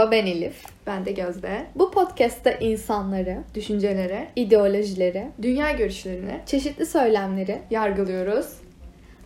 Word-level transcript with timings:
Merhaba 0.00 0.12
ben 0.12 0.26
Elif. 0.26 0.64
Ben 0.86 1.04
de 1.04 1.12
Gözde. 1.12 1.66
Bu 1.74 1.90
podcast'te 1.90 2.58
insanları, 2.60 3.38
Düşüncelere, 3.54 4.28
ideolojileri, 4.36 5.26
dünya 5.42 5.70
görüşlerini 5.70 6.40
çeşitli 6.46 6.86
söylemleri 6.86 7.58
yargılıyoruz. 7.70 8.46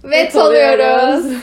ve 0.05 0.31
oluyoruz. 0.35 1.25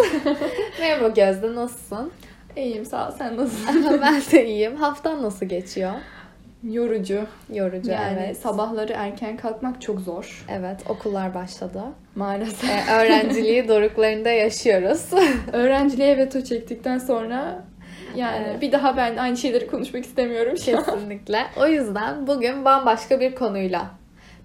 Merhaba 0.79 1.07
Gözde 1.07 1.55
nasılsın? 1.55 2.11
İyiyim 2.57 2.85
sağ 2.85 3.07
ol. 3.07 3.11
Sen 3.17 3.37
nasılsın? 3.37 3.99
ben 4.01 4.21
de 4.31 4.45
iyiyim. 4.45 4.75
Haftan 4.75 5.23
nasıl 5.23 5.45
geçiyor? 5.45 5.91
Yorucu. 6.63 7.21
Yorucu 7.53 7.91
Yani 7.91 8.19
evet. 8.25 8.37
sabahları 8.37 8.93
erken 8.93 9.37
kalkmak 9.37 9.81
çok 9.81 9.99
zor. 9.99 10.45
Evet 10.49 10.79
okullar 10.89 11.33
başladı. 11.33 11.83
Maalesef. 12.15 12.69
Ee, 12.69 12.93
öğrenciliği 12.93 13.67
doruklarında 13.67 14.29
yaşıyoruz. 14.29 15.09
Öğrenciliğe 15.53 16.17
veto 16.17 16.41
çektikten 16.41 16.97
sonra 16.97 17.63
yani 18.15 18.45
Evet. 18.49 18.61
bir 18.61 18.71
daha 18.71 18.97
ben 18.97 19.17
aynı 19.17 19.37
şeyleri 19.37 19.67
konuşmak 19.67 20.05
istemiyorum 20.05 20.57
şu 20.57 20.77
an. 20.77 20.83
Kesinlikle. 20.83 21.45
O 21.57 21.67
yüzden 21.67 22.27
bugün 22.27 22.65
bambaşka 22.65 23.19
bir 23.19 23.35
konuyla 23.35 23.85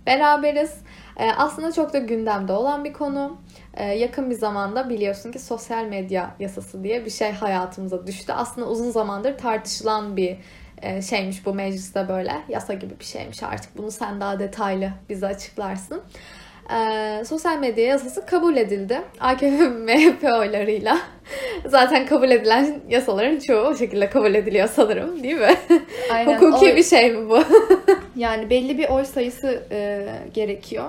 beraberiz. 0.07 0.75
Ee, 1.17 1.31
aslında 1.37 1.73
çok 1.73 1.93
da 1.93 1.99
gündemde 1.99 2.53
olan 2.53 2.85
bir 2.85 2.93
konu. 2.93 3.37
Ee, 3.75 3.85
yakın 3.85 4.31
bir 4.31 4.35
zamanda 4.35 4.89
biliyorsun 4.89 5.33
ki 5.33 5.39
sosyal 5.39 5.85
medya 5.85 6.31
yasası 6.41 6.85
diye 6.85 7.05
bir 7.05 7.11
şey 7.11 7.33
hayatımıza 7.33 8.07
düştü. 8.07 8.33
Aslında 8.33 8.67
uzun 8.67 8.91
zamandır 8.91 9.39
tartışılan 9.39 10.17
bir 10.17 10.37
e, 10.83 11.03
şeymiş 11.03 11.47
bu 11.47 11.55
mecliste 11.55 12.09
böyle. 12.09 12.33
Yasa 12.49 12.75
gibi 12.75 13.01
bir 13.01 13.05
şeymiş 13.05 13.43
artık. 13.43 13.79
Bunu 13.79 13.91
sen 13.91 14.21
daha 14.21 14.39
detaylı 14.39 14.91
bize 15.09 15.27
açıklarsın. 15.27 16.03
Ee, 16.75 17.25
sosyal 17.25 17.59
medya 17.59 17.85
yasası 17.87 18.27
kabul 18.27 18.57
edildi. 18.57 19.01
AKP 19.21 19.69
MHP 19.69 20.25
oylarıyla. 20.25 20.99
Zaten 21.67 22.07
kabul 22.07 22.31
edilen 22.31 22.81
yasaların 22.89 23.39
çoğu 23.39 23.61
o 23.61 23.77
şekilde 23.77 24.11
kabul 24.11 24.35
ediliyor 24.35 24.69
sanırım 24.69 25.23
değil 25.23 25.37
mi? 25.37 25.55
Aynen. 26.13 26.35
Hukuki 26.35 26.65
Oy- 26.65 26.77
bir 26.77 26.83
şey 26.83 27.13
mi 27.13 27.29
bu? 27.31 27.39
Yani 28.17 28.51
belli 28.51 28.79
bir 28.79 28.89
oy 28.89 29.05
sayısı 29.05 29.63
e, 29.71 30.07
gerekiyor. 30.35 30.85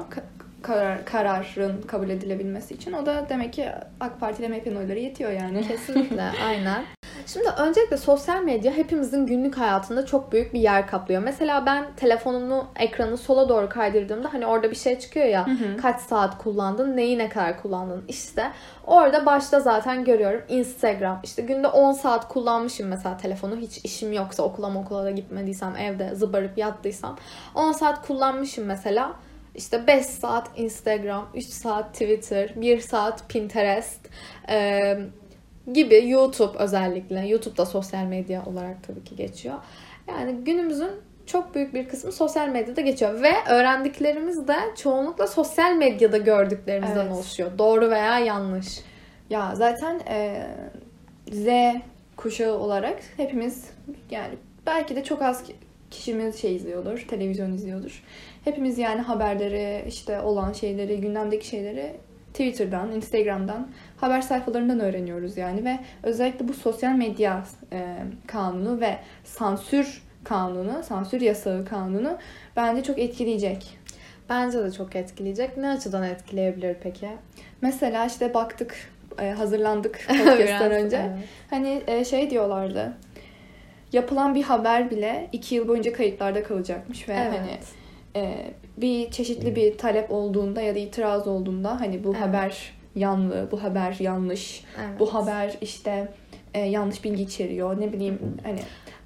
Ka- 0.64 0.78
karar, 1.06 1.06
kararın 1.06 1.82
kabul 1.82 2.10
edilebilmesi 2.10 2.74
için. 2.74 2.94
O 2.94 3.06
da 3.06 3.26
demek 3.30 3.54
ki 3.54 3.70
AK 4.00 4.20
Parti 4.20 4.44
ile 4.44 4.48
MHP'nin 4.48 4.76
oyları 4.76 5.00
yetiyor 5.00 5.32
yani. 5.32 5.68
Kesinlikle 5.68 6.22
aynen. 6.48 6.84
Şimdi 7.26 7.48
öncelikle 7.58 7.98
sosyal 7.98 8.44
medya 8.44 8.72
hepimizin 8.72 9.26
günlük 9.26 9.58
hayatında 9.58 10.06
çok 10.06 10.32
büyük 10.32 10.54
bir 10.54 10.60
yer 10.60 10.88
kaplıyor. 10.88 11.24
Mesela 11.24 11.66
ben 11.66 11.86
telefonumu 11.96 12.68
ekranı 12.76 13.18
sola 13.18 13.50
doğru 13.50 13.70
kaydırdığımda 13.70 14.34
hani 14.34 14.46
orada 14.46 14.72
bir 14.72 14.76
şey 14.76 15.00
çıkıyor 15.00 15.26
ya 15.26 15.48
Hı 15.48 15.52
hı. 15.52 15.78
kaç 15.82 16.00
saat 16.02 16.38
kullandın, 16.38 16.98
neyi 16.98 17.18
ne 17.18 17.30
kadar 17.30 17.62
kullandın 17.62 18.04
işte. 18.08 18.52
Orada 18.86 19.26
başta 19.26 19.60
zaten 19.60 20.04
görüyorum 20.06 20.42
Instagram. 20.48 21.20
İşte 21.24 21.42
günde 21.42 21.68
10 21.68 21.92
saat 21.92 22.28
kullanmışım 22.28 22.88
mesela 22.88 23.18
telefonu. 23.18 23.56
Hiç 23.56 23.86
işim 23.86 24.14
yoksa 24.14 24.44
okula 24.44 24.80
okula 24.80 25.04
da 25.04 25.12
gitmediysem 25.12 25.76
evde 25.76 26.16
zıbarıp 26.16 26.58
yattıysam 26.58 27.18
10 27.56 27.72
saat 27.72 28.08
kullanmışım 28.08 28.66
mesela. 28.66 29.14
İşte 29.58 29.88
5 29.88 30.06
saat 30.06 30.50
Instagram, 30.56 31.28
3 31.36 31.46
saat 31.46 31.94
Twitter, 31.94 32.54
1 32.56 32.80
saat 32.80 33.30
Pinterest 33.30 34.00
eee, 34.50 35.00
gibi 35.74 36.10
YouTube 36.10 36.58
özellikle. 36.58 37.28
YouTube 37.28 37.58
da 37.58 37.66
sosyal 37.66 38.04
medya 38.06 38.46
olarak 38.46 38.84
tabii 38.88 39.04
ki 39.04 39.16
geçiyor. 39.16 39.56
Yani 40.08 40.32
günümüzün 40.44 40.90
çok 41.26 41.56
büyük 41.56 41.74
bir 41.74 41.88
kısmı 41.90 42.12
sosyal 42.12 42.48
medyada 42.50 42.82
geçiyor 42.82 43.22
ve 43.22 43.32
öğrendiklerimiz 43.50 44.48
de 44.48 44.56
çoğunlukla 44.78 45.28
sosyal 45.28 45.74
medyada 45.74 46.18
gördüklerimizden 46.18 47.06
Evet. 47.06 47.16
oluşuyor. 47.16 47.52
Doğru 47.58 47.90
veya 47.90 48.20
yanlış. 48.20 48.80
Ya 49.30 49.54
zaten 49.56 50.00
e, 50.10 50.48
Z 51.32 51.48
kuşağı 52.16 52.54
olarak 52.54 53.00
hepimiz 53.18 53.66
yani 54.12 54.34
belki 54.66 54.96
de 54.96 55.04
çok 55.04 55.22
az 55.22 55.44
ki- 55.44 55.56
kişimiz 55.92 56.42
şey 56.42 56.56
izliyordur, 56.56 57.06
televizyon 57.10 57.54
izliyordur. 57.54 58.04
Hepimiz 58.48 58.78
yani 58.78 59.02
haberleri, 59.02 59.88
işte 59.88 60.20
olan 60.22 60.54
şeyleri, 60.54 61.02
gündemdeki 61.02 61.48
şeyleri 61.48 61.94
Twitter'dan, 62.34 62.92
Instagram'dan, 62.92 63.68
haber 63.98 64.22
sayfalarından 64.22 64.80
öğreniyoruz 64.80 65.38
yani 65.38 65.66
ve 65.66 65.80
özellikle 66.04 66.48
bu 66.48 66.54
sosyal 66.54 66.92
medya 66.92 67.44
e, 67.74 67.96
kanunu 68.28 68.82
ve 68.82 68.98
sansür 69.24 70.04
kanunu, 70.24 70.84
sansür 70.84 71.22
yasağı 71.22 71.66
kanunu 71.66 72.18
bence 72.56 72.84
çok 72.84 73.00
etkileyecek. 73.00 73.78
Bence 74.30 74.64
de 74.64 74.72
çok 74.72 74.96
etkileyecek. 74.96 75.58
Ne 75.58 75.70
açıdan 75.70 76.04
etkileyebilir 76.04 76.76
peki? 76.84 77.10
Mesela 77.62 78.06
işte 78.06 78.34
baktık, 78.34 78.76
e, 79.20 79.30
hazırlandık 79.32 80.08
podcast'tan 80.08 80.72
önce. 80.72 80.98
evet. 80.98 81.26
Hani 81.50 81.84
e, 81.88 82.06
şey 82.06 82.30
diyorlardı. 82.30 82.94
Yapılan 83.94 84.36
bir 84.36 84.44
haber 84.44 84.92
bile 84.92 85.30
iki 85.32 85.56
yıl 85.56 85.68
boyunca 85.68 85.94
kayıtlarda 85.94 86.44
kalacakmış 86.44 87.10
ve 87.10 87.14
Evet. 87.14 87.40
hani 87.40 87.58
bir 88.78 89.12
çeşitli 89.12 89.56
bir 89.56 89.78
talep 89.78 90.12
olduğunda 90.12 90.62
ya 90.62 90.76
da 90.76 90.80
itiraz 90.80 91.28
olduğunda 91.28 91.80
hani 91.82 92.04
bu 92.04 92.10
Evet. 92.12 92.22
haber 92.22 92.72
yanlı, 92.96 93.48
bu 93.52 93.64
haber 93.64 93.96
yanlış, 94.00 94.64
Evet. 94.80 95.00
bu 95.00 95.14
haber 95.14 95.58
işte 95.62 96.08
e, 96.54 96.60
yanlış 96.60 97.04
bilgi 97.04 97.24
içeriyor 97.24 97.82
ne 97.82 97.94
bileyim 97.94 98.20
hani 98.44 98.60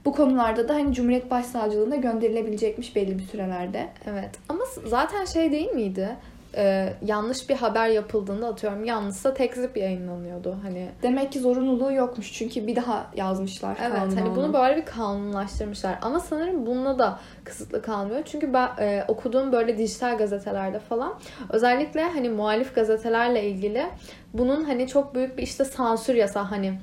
bu 0.05 0.11
konularda 0.13 0.67
da 0.67 0.73
hani 0.73 0.93
Cumhuriyet 0.93 1.31
Başsavcılığına 1.31 1.95
gönderilebilecekmiş 1.95 2.95
belli 2.95 3.19
bir 3.19 3.23
sürelerde. 3.23 3.87
Evet 4.07 4.29
ama 4.49 4.63
zaten 4.85 5.25
şey 5.25 5.51
değil 5.51 5.71
miydi? 5.71 6.09
Ee, 6.55 6.93
yanlış 7.05 7.49
bir 7.49 7.55
haber 7.55 7.87
yapıldığında 7.87 8.47
atıyorum 8.47 8.85
yanlışsa 8.85 9.33
tekzip 9.33 9.77
yayınlanıyordu. 9.77 10.57
Hani 10.63 10.89
Demek 11.03 11.31
ki 11.31 11.39
zorunluluğu 11.39 11.91
yokmuş 11.91 12.33
çünkü 12.33 12.67
bir 12.67 12.75
daha 12.75 13.07
yazmışlar 13.15 13.77
Evet 13.81 13.99
kanuna 13.99 14.21
hani 14.21 14.35
bunu 14.35 14.53
böyle 14.53 14.77
bir 14.77 14.85
kanunlaştırmışlar 14.85 15.95
ama 16.01 16.19
sanırım 16.19 16.65
bununla 16.65 16.99
da 16.99 17.19
kısıtlı 17.43 17.81
kalmıyor. 17.81 18.21
Çünkü 18.25 18.53
ben 18.53 18.69
e, 18.79 19.05
okuduğum 19.07 19.51
böyle 19.51 19.77
dijital 19.77 20.17
gazetelerde 20.17 20.79
falan 20.79 21.13
özellikle 21.49 22.03
hani 22.03 22.29
muhalif 22.29 22.75
gazetelerle 22.75 23.43
ilgili 23.49 23.85
bunun 24.33 24.63
hani 24.63 24.87
çok 24.87 25.15
büyük 25.15 25.37
bir 25.37 25.43
işte 25.43 25.65
sansür 25.65 26.15
yasa 26.15 26.51
hani 26.51 26.73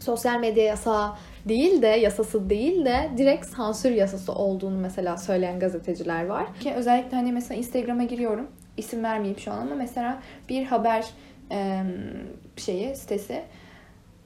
sosyal 0.00 0.40
medya 0.40 0.64
yasağı 0.64 1.10
değil 1.48 1.82
de 1.82 1.86
yasası 1.86 2.50
değil 2.50 2.84
de 2.84 3.10
direkt 3.16 3.46
sansür 3.46 3.90
yasası 3.90 4.32
olduğunu 4.32 4.78
mesela 4.78 5.16
söyleyen 5.16 5.60
gazeteciler 5.60 6.26
var. 6.26 6.46
Ki 6.60 6.72
özellikle 6.72 7.16
hani 7.16 7.32
mesela 7.32 7.58
Instagram'a 7.58 8.04
giriyorum. 8.04 8.46
İsim 8.76 9.04
vermeyeyim 9.04 9.38
şu 9.38 9.52
an 9.52 9.58
ama 9.58 9.74
mesela 9.74 10.22
bir 10.48 10.64
haber 10.64 11.04
em, 11.50 11.86
şeyi 12.56 12.96
sitesi 12.96 13.42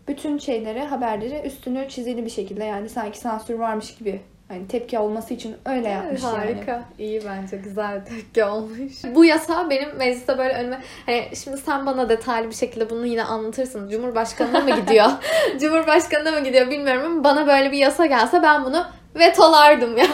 bütün 0.08 0.38
şeyleri 0.38 0.80
haberleri 0.80 1.46
üstünü 1.46 1.88
çizili 1.88 2.24
bir 2.24 2.30
şekilde 2.30 2.64
yani 2.64 2.88
sanki 2.88 3.18
sansür 3.18 3.54
varmış 3.54 3.94
gibi 3.94 4.20
hani 4.48 4.68
tepki 4.68 4.98
olması 4.98 5.34
için 5.34 5.56
öyle 5.66 5.88
yapmış 5.88 6.22
yani. 6.22 6.36
Harika. 6.36 6.82
İyi 6.98 7.22
bence. 7.26 7.56
Güzel 7.56 8.00
bir 8.00 8.04
tepki 8.04 8.44
olmuş. 8.44 8.92
Bu 9.14 9.24
yasa 9.24 9.70
benim 9.70 9.96
mecliste 9.96 10.38
böyle 10.38 10.54
önüme... 10.54 10.80
Hani 11.06 11.28
şimdi 11.36 11.56
sen 11.58 11.86
bana 11.86 12.08
detaylı 12.08 12.50
bir 12.50 12.54
şekilde 12.54 12.90
bunu 12.90 13.06
yine 13.06 13.24
anlatırsın. 13.24 13.88
Cumhurbaşkanına 13.88 14.60
mı 14.60 14.70
gidiyor? 14.70 15.06
Cumhurbaşkanına 15.60 16.30
mı 16.30 16.44
gidiyor 16.44 16.70
bilmiyorum 16.70 17.02
ama 17.06 17.24
bana 17.24 17.46
böyle 17.46 17.72
bir 17.72 17.78
yasa 17.78 18.06
gelse 18.06 18.42
ben 18.42 18.64
bunu 18.64 18.86
vetolardım 19.14 19.96
ya. 19.96 20.06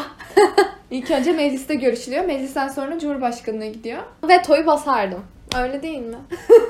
İlk 0.91 1.11
önce 1.11 1.33
mecliste 1.33 1.75
görüşülüyor. 1.75 2.25
Meclisten 2.25 2.69
sonra 2.69 2.99
Cumhurbaşkanı'na 2.99 3.67
gidiyor. 3.67 4.03
Vetoyu 4.29 4.67
basardım. 4.67 5.25
Öyle 5.59 5.83
değil 5.83 5.99
mi? 6.01 6.17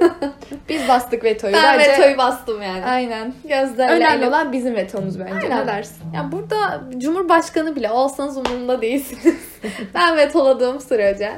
Biz 0.69 0.89
bastık 0.89 1.25
vetoyu. 1.25 1.53
Ben 1.53 1.79
Bence- 1.79 1.91
vetoyu 1.91 2.19
bastım 2.19 2.63
yani. 2.63 2.85
Aynen. 2.85 3.35
Gözlerle 3.45 3.93
Önemli 3.95 4.27
olan 4.27 4.53
bizim 4.53 4.77
vetomuz 4.77 5.21
bence. 5.21 5.35
Aynen. 5.35 5.63
Ne 5.63 5.67
dersin? 5.67 6.13
Ya 6.15 6.33
burada 6.33 6.81
Cumhurbaşkanı 6.99 7.77
bile 7.77 7.91
olsanız 7.91 8.37
umurumda 8.37 8.83
değilsiniz. 8.83 9.37
ben 9.95 10.17
vetoladığım 10.17 10.81
sürece. 10.81 11.33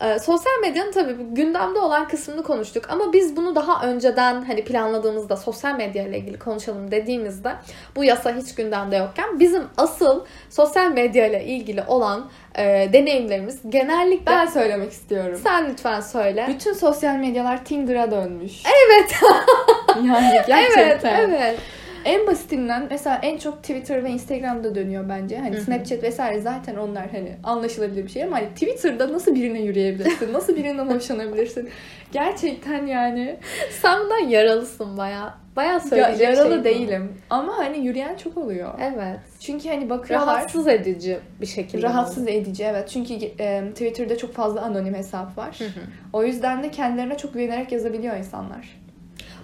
Ee, 0.00 0.18
sosyal 0.18 0.60
medyanın 0.62 0.92
tabii 0.92 1.12
gündemde 1.30 1.78
olan 1.78 2.08
kısmını 2.08 2.42
konuştuk 2.42 2.90
ama 2.90 3.12
biz 3.12 3.36
bunu 3.36 3.54
daha 3.54 3.86
önceden 3.88 4.42
hani 4.44 4.64
planladığımızda 4.64 5.36
sosyal 5.36 5.74
medya 5.74 6.02
ile 6.02 6.18
ilgili 6.18 6.38
konuşalım 6.38 6.90
dediğimizde 6.90 7.52
bu 7.96 8.04
yasa 8.04 8.36
hiç 8.36 8.54
gündemde 8.54 8.96
yokken 8.96 9.40
bizim 9.40 9.62
asıl 9.76 10.24
sosyal 10.50 10.90
medya 10.90 11.26
ile 11.26 11.44
ilgili 11.44 11.82
olan 11.86 12.30
e, 12.58 12.88
deneyimlerimiz 12.92 13.58
genellikle 13.68 14.26
Ben 14.26 14.46
söylemek 14.46 14.92
istiyorum. 14.92 15.40
sen 15.44 15.70
lütfen 15.70 16.00
söyle. 16.00 16.46
Bütün 16.48 16.72
sosyal 16.72 17.14
medyalar 17.16 17.64
Tinder'a 17.64 18.10
dönmüş. 18.10 18.52
Evet. 18.66 19.14
Yani 20.04 20.40
gerçekten. 20.46 21.14
evet, 21.14 21.38
evet. 21.40 21.58
En 22.04 22.26
basitinden 22.26 22.86
mesela 22.90 23.18
en 23.22 23.38
çok 23.38 23.62
Twitter 23.62 24.04
ve 24.04 24.10
Instagram'da 24.10 24.74
dönüyor 24.74 25.08
bence. 25.08 25.38
Hani 25.38 25.56
Hı 25.56 25.60
hı. 25.60 25.64
Snapchat 25.64 26.02
vesaire 26.02 26.40
zaten 26.40 26.76
onlar 26.76 27.10
hani 27.10 27.36
anlaşılabilir 27.44 28.04
bir 28.04 28.10
şey 28.10 28.24
ama 28.24 28.36
hani 28.36 28.48
Twitter'da 28.48 29.12
nasıl 29.12 29.34
birine 29.34 29.60
yürüyebilirsin? 29.62 30.32
Nasıl 30.32 30.56
birinden 30.56 30.86
hoşlanabilirsin? 30.86 31.68
Gerçekten 32.12 32.86
yani. 32.86 33.36
Sen 33.82 34.00
bundan 34.04 34.28
yaralısın 34.28 34.96
baya. 34.96 35.34
Baya 35.56 35.72
Ya, 35.72 35.80
söyleyecek 35.80 36.20
yaralı 36.20 36.50
şey 36.50 36.60
bu. 36.60 36.64
değilim. 36.64 37.12
Ama 37.30 37.58
hani 37.58 37.86
yürüyen 37.86 38.16
çok 38.16 38.36
oluyor. 38.36 38.74
Evet. 38.82 39.18
Çünkü 39.40 39.68
hani 39.68 39.90
bakıyorlar. 39.90 40.36
Rahatsız 40.36 40.68
edici 40.68 41.18
bir 41.40 41.46
şekilde. 41.46 41.82
Rahatsız 41.82 42.28
edici 42.28 42.64
evet. 42.64 42.88
Çünkü 42.88 43.14
e, 43.14 43.62
Twitter'da 43.70 44.18
çok 44.18 44.32
fazla 44.34 44.62
anonim 44.62 44.94
hesap 44.94 45.38
var. 45.38 45.54
Hı 45.58 45.64
hı. 45.64 45.80
O 46.12 46.24
yüzden 46.24 46.62
de 46.62 46.70
kendilerine 46.70 47.16
çok 47.16 47.34
güvenerek 47.34 47.72
yazabiliyor 47.72 48.16
insanlar. 48.16 48.83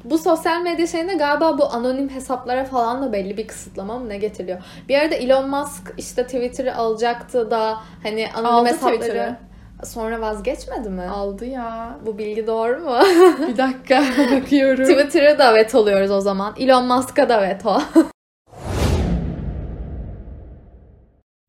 Bu 0.04 0.18
sosyal 0.18 0.60
medya 0.62 0.86
şeyinde 0.86 1.14
galiba 1.14 1.58
bu 1.58 1.64
anonim 1.72 2.08
hesaplara 2.08 2.64
falan 2.64 3.02
da 3.02 3.12
belli 3.12 3.36
bir 3.36 3.46
kısıtlama 3.46 3.98
mı 3.98 4.08
ne 4.08 4.18
getiriyor? 4.18 4.58
Bir 4.88 4.98
arada 4.98 5.14
Elon 5.14 5.50
Musk 5.50 5.94
işte 5.98 6.24
Twitter'ı 6.24 6.76
alacaktı 6.76 7.50
da 7.50 7.76
hani 8.02 8.28
anonim 8.34 8.54
Aldı 8.54 8.68
hesapları 8.68 8.98
Twitter'ı. 8.98 9.36
sonra 9.84 10.20
vazgeçmedi 10.20 10.88
mi? 10.88 11.02
Aldı 11.02 11.44
ya. 11.44 11.98
Bu 12.06 12.18
bilgi 12.18 12.46
doğru 12.46 12.78
mu? 12.80 12.98
Bir 13.48 13.56
dakika 13.56 14.02
bakıyorum. 14.36 14.84
Twitter'ı 14.84 15.38
da 15.38 15.54
vetoluyoruz 15.54 16.10
o 16.10 16.20
zaman. 16.20 16.54
Elon 16.58 16.84
Musk'a 16.86 17.28
da 17.28 17.42
veto. 17.42 17.78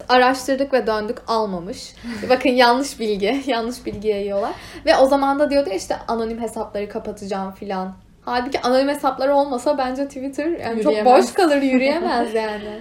Araştırdık 0.09 0.73
ve 0.73 0.87
döndük 0.87 1.17
almamış. 1.27 1.95
Bakın 2.29 2.49
yanlış 2.49 2.99
bilgi. 2.99 3.43
Yanlış 3.45 3.85
bilgi 3.85 4.07
yayıyorlar. 4.07 4.51
Ve 4.85 4.97
o 4.97 5.05
zaman 5.05 5.39
da 5.39 5.49
diyordu 5.49 5.69
ya 5.69 5.75
işte 5.75 5.95
anonim 6.07 6.41
hesapları 6.41 6.89
kapatacağım 6.89 7.51
filan. 7.51 7.93
Halbuki 8.25 8.61
anonim 8.61 8.87
hesaplar 8.89 9.27
olmasa 9.27 9.77
bence 9.77 10.07
Twitter 10.07 10.47
yani 10.47 10.83
çok 10.83 11.05
boş 11.05 11.33
kalır 11.33 11.61
yürüyemez 11.61 12.33
yani. 12.35 12.79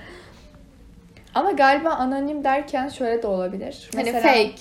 Ama 1.34 1.50
galiba 1.52 1.90
anonim 1.90 2.44
derken 2.44 2.88
şöyle 2.88 3.22
de 3.22 3.26
olabilir. 3.26 3.90
Hani 3.94 4.12
Mesela, 4.12 4.32
fake. 4.34 4.54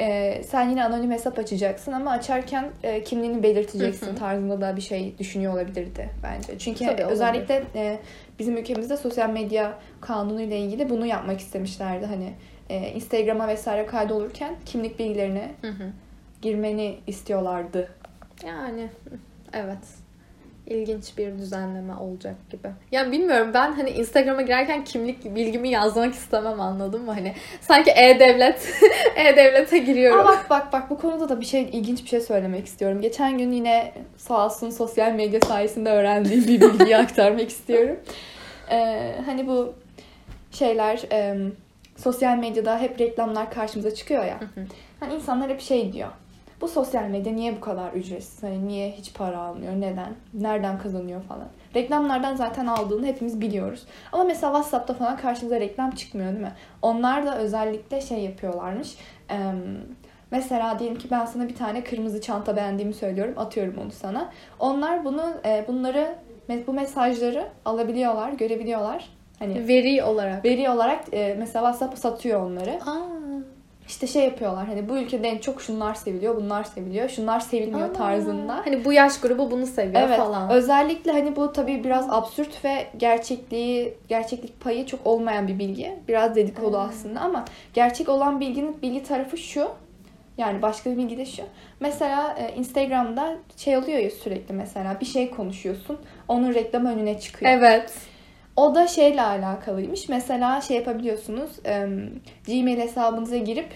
e, 0.00 0.42
sen 0.42 0.68
yine 0.68 0.84
anonim 0.84 1.10
hesap 1.10 1.38
açacaksın 1.38 1.92
ama 1.92 2.10
açarken 2.10 2.70
e, 2.82 3.02
kimliğini 3.04 3.42
belirteceksin 3.42 4.06
Hı 4.06 4.10
hı. 4.10 4.14
tarzında 4.16 4.60
da 4.60 4.76
bir 4.76 4.80
şey 4.80 5.18
düşünüyor 5.18 5.52
olabilirdi 5.52 6.10
bence. 6.22 6.58
Çünkü 6.58 6.78
Tabii, 6.78 6.90
olabilir. 6.92 7.06
özellikle 7.12 7.62
e, 7.74 7.98
bizim 8.38 8.56
ülkemizde 8.56 8.96
sosyal 8.96 9.30
medya 9.30 9.78
kanunu 10.00 10.40
ile 10.40 10.58
ilgili 10.58 10.90
bunu 10.90 11.06
yapmak 11.06 11.40
istemişlerdi. 11.40 12.06
Hani 12.06 12.32
e, 12.70 12.88
Instagram'a 12.90 13.48
vesaire 13.48 13.86
kaydolurken 13.86 14.54
kimlik 14.66 14.98
bilgilerini 14.98 15.48
Hı 15.62 15.68
hı. 15.68 15.84
girmeni 16.42 16.98
istiyorlardı. 17.06 17.88
Yani 18.46 18.88
evet. 19.52 19.78
İlginç 20.66 21.18
bir 21.18 21.38
düzenleme 21.38 21.94
olacak 21.94 22.34
gibi. 22.50 22.68
Yani 22.92 23.12
bilmiyorum 23.12 23.50
ben 23.54 23.72
hani 23.72 23.90
Instagram'a 23.90 24.42
girerken 24.42 24.84
kimlik 24.84 25.34
bilgimi 25.34 25.68
yazmak 25.68 26.14
istemem 26.14 26.60
anladın 26.60 27.02
mı? 27.04 27.12
Hani 27.12 27.34
sanki 27.60 27.90
e-devlet 27.90 28.74
e-devlete 29.16 29.78
giriyorum. 29.78 30.20
Aa, 30.20 30.28
bak 30.28 30.46
bak 30.50 30.72
bak 30.72 30.90
bu 30.90 30.98
konuda 30.98 31.28
da 31.28 31.40
bir 31.40 31.46
şey 31.46 31.62
ilginç 31.62 32.04
bir 32.04 32.08
şey 32.08 32.20
söylemek 32.20 32.66
istiyorum. 32.66 33.00
Geçen 33.00 33.38
gün 33.38 33.52
yine 33.52 33.92
sağ 34.16 34.46
olsun 34.46 34.70
sosyal 34.70 35.12
medya 35.12 35.40
sayesinde 35.40 35.90
öğrendiğim 35.90 36.44
bir 36.46 36.60
bilgiyi 36.60 36.96
aktarmak 37.02 37.48
istiyorum. 37.48 37.96
Ee, 38.70 39.14
hani 39.26 39.46
bu 39.46 39.74
şeyler 40.50 41.00
e, 41.12 41.36
sosyal 41.96 42.36
medyada 42.36 42.78
hep 42.78 43.00
reklamlar 43.00 43.50
karşımıza 43.50 43.94
çıkıyor 43.94 44.24
ya. 44.24 44.40
Hani 45.00 45.14
insanlar 45.14 45.50
hep 45.50 45.60
şey 45.60 45.92
diyor. 45.92 46.08
Bu 46.62 46.68
sosyal 46.68 47.02
medya 47.04 47.32
niye 47.32 47.56
bu 47.56 47.60
kadar 47.60 47.92
ücretsiz? 47.92 48.42
Hani 48.42 48.68
niye 48.68 48.90
hiç 48.90 49.14
para 49.14 49.38
almıyor? 49.38 49.72
Neden? 49.72 50.14
Nereden 50.34 50.78
kazanıyor 50.78 51.22
falan. 51.22 51.48
Reklamlardan 51.76 52.36
zaten 52.36 52.66
aldığını 52.66 53.06
hepimiz 53.06 53.40
biliyoruz. 53.40 53.86
Ama 54.12 54.24
mesela 54.24 54.52
WhatsApp'ta 54.52 54.94
falan 54.94 55.16
karşımıza 55.16 55.60
reklam 55.60 55.90
çıkmıyor 55.90 56.32
değil 56.32 56.40
mi? 56.44 56.52
Onlar 56.82 57.26
da 57.26 57.38
özellikle 57.38 58.00
şey 58.00 58.18
yapıyorlarmış. 58.18 58.96
Ee, 59.30 59.36
mesela 60.30 60.78
diyelim 60.78 60.98
ki 60.98 61.08
ben 61.10 61.24
sana 61.26 61.48
bir 61.48 61.54
tane 61.54 61.84
kırmızı 61.84 62.20
çanta 62.20 62.56
beğendiğimi 62.56 62.94
söylüyorum. 62.94 63.34
Atıyorum 63.36 63.74
onu 63.84 63.90
sana. 63.90 64.30
Onlar 64.58 65.04
bunu 65.04 65.34
e, 65.44 65.64
bunları 65.68 66.14
bu 66.66 66.72
mesajları 66.72 67.48
alabiliyorlar, 67.64 68.32
görebiliyorlar. 68.32 69.08
Hani 69.38 69.68
Veri 69.68 70.02
olarak. 70.02 70.44
veri 70.44 70.70
olarak 70.70 71.04
e, 71.12 71.36
mesela 71.38 71.72
WhatsApp 71.72 71.98
satıyor 71.98 72.46
onları. 72.46 72.70
Aa. 72.70 73.21
İşte 73.92 74.06
şey 74.06 74.24
yapıyorlar 74.24 74.66
hani 74.66 74.88
bu 74.88 74.98
ülkede 74.98 75.28
en 75.28 75.38
çok 75.38 75.62
şunlar 75.62 75.94
seviliyor, 75.94 76.36
bunlar 76.36 76.64
seviliyor, 76.64 77.08
şunlar 77.08 77.40
sevilmiyor 77.40 77.88
Aa. 77.90 77.92
tarzında. 77.92 78.56
Hani 78.64 78.84
bu 78.84 78.92
yaş 78.92 79.20
grubu 79.20 79.50
bunu 79.50 79.66
seviyor 79.66 80.02
Evet. 80.02 80.16
falan. 80.16 80.50
Özellikle 80.50 81.12
hani 81.12 81.36
bu 81.36 81.52
tabii 81.52 81.84
biraz 81.84 82.10
absürt 82.10 82.64
ve 82.64 82.86
gerçekliği, 82.96 83.94
gerçeklik 84.08 84.60
payı 84.60 84.86
çok 84.86 85.06
olmayan 85.06 85.48
bir 85.48 85.58
bilgi. 85.58 85.94
Biraz 86.08 86.34
dedikodu 86.36 86.76
Hmm. 86.76 86.88
aslında 86.88 87.20
ama 87.20 87.44
gerçek 87.74 88.08
olan 88.08 88.40
bilginin 88.40 88.82
bilgi 88.82 89.02
tarafı 89.02 89.36
şu. 89.38 89.68
Yani 90.38 90.62
başka 90.62 90.90
bir 90.90 90.96
bilgi 90.96 91.18
de 91.18 91.26
şu. 91.26 91.42
Mesela 91.80 92.36
e, 92.38 92.54
Instagram'da 92.56 93.36
şey 93.56 93.76
oluyor 93.76 93.98
ya 93.98 94.10
sürekli 94.10 94.54
mesela 94.54 95.00
bir 95.00 95.06
şey 95.06 95.30
konuşuyorsun. 95.30 95.98
Onun 96.28 96.54
reklam 96.54 96.86
önüne 96.86 97.20
çıkıyor. 97.20 97.52
Evet. 97.52 97.92
O 98.56 98.74
da 98.74 98.86
şeyle 98.86 99.22
alakalıymış. 99.22 100.08
Mesela 100.08 100.60
şey 100.60 100.76
yapabiliyorsunuz. 100.76 101.50
e, 101.66 101.88
Gmail 102.46 102.78
hesabınıza 102.78 103.36
girip 103.36 103.68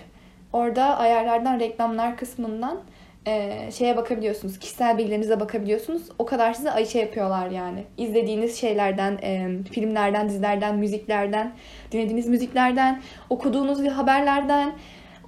orada 0.52 0.98
ayarlardan 0.98 1.60
reklamlar 1.60 2.16
kısmından 2.16 2.78
e, 3.26 3.52
şeye 3.72 3.96
bakabiliyorsunuz. 3.96 4.58
Kişisel 4.58 4.98
bilgilerinize 4.98 5.40
bakabiliyorsunuz. 5.40 6.02
O 6.18 6.26
kadar 6.26 6.52
size 6.52 6.70
ay 6.70 6.86
şey 6.86 7.02
yapıyorlar 7.02 7.50
yani. 7.50 7.84
İzlediğiniz 7.98 8.60
şeylerden, 8.60 9.18
e, 9.22 9.48
filmlerden, 9.70 10.28
dizilerden, 10.28 10.76
müziklerden, 10.76 11.52
dinlediğiniz 11.92 12.26
müziklerden, 12.28 13.00
okuduğunuz 13.30 13.88
haberlerden, 13.88 14.72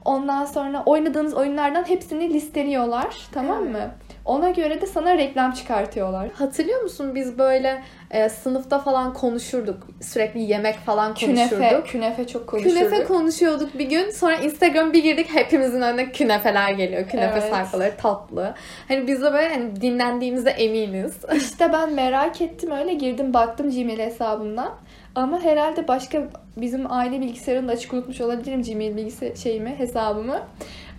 ondan 0.04 0.44
sonra 0.44 0.82
oynadığınız 0.86 1.34
oyunlardan 1.34 1.88
hepsini 1.88 2.34
listeliyorlar. 2.34 3.16
Tamam 3.32 3.62
Evet. 3.62 3.72
mı? 3.72 3.90
Ona 4.28 4.50
göre 4.50 4.80
de 4.80 4.86
sana 4.86 5.18
reklam 5.18 5.52
çıkartıyorlar. 5.52 6.28
Hatırlıyor 6.32 6.82
musun 6.82 7.14
biz 7.14 7.38
böyle 7.38 7.82
e, 8.10 8.28
sınıfta 8.28 8.78
falan 8.78 9.14
konuşurduk. 9.14 9.86
Sürekli 10.00 10.40
yemek 10.40 10.78
falan 10.78 11.14
Künefe, 11.14 11.56
konuşurduk. 11.56 11.86
künefe 11.86 12.26
çok 12.26 12.46
konuşurduk. 12.46 12.76
Künefe 12.78 13.04
konuşuyorduk 13.04 13.78
bir 13.78 13.88
gün. 13.88 14.10
Sonra 14.10 14.36
Instagram 14.36 14.92
bir 14.92 15.02
girdik 15.02 15.26
hepimizin 15.34 15.80
önüne 15.80 16.12
künefeler 16.12 16.72
geliyor. 16.72 17.08
Künefe 17.08 17.38
Evet. 17.38 17.50
sayfaları 17.50 17.96
tatlı. 17.96 18.54
Hani 18.88 19.06
biz 19.06 19.22
de 19.22 19.32
böyle 19.32 19.48
hani 19.48 19.80
dinlendiğimize 19.80 20.50
eminiz. 20.50 21.16
İşte 21.36 21.72
ben 21.72 21.92
merak 21.92 22.40
ettim 22.40 22.70
öyle 22.70 22.94
girdim 22.94 23.34
baktım 23.34 23.70
Gmail 23.70 23.98
hesabımdan. 23.98 24.70
Ama 25.14 25.40
herhalde 25.42 25.88
başka 25.88 26.22
bizim 26.56 26.92
aile 26.92 27.20
bilgisayarını 27.20 27.68
da 27.68 27.72
açık 27.72 27.92
unutmuş 27.92 28.20
olabilirim 28.20 28.62
Gmail 28.62 28.96
bilgisayar 28.96 29.34
şeyimi, 29.34 29.74
hesabımı. 29.78 30.40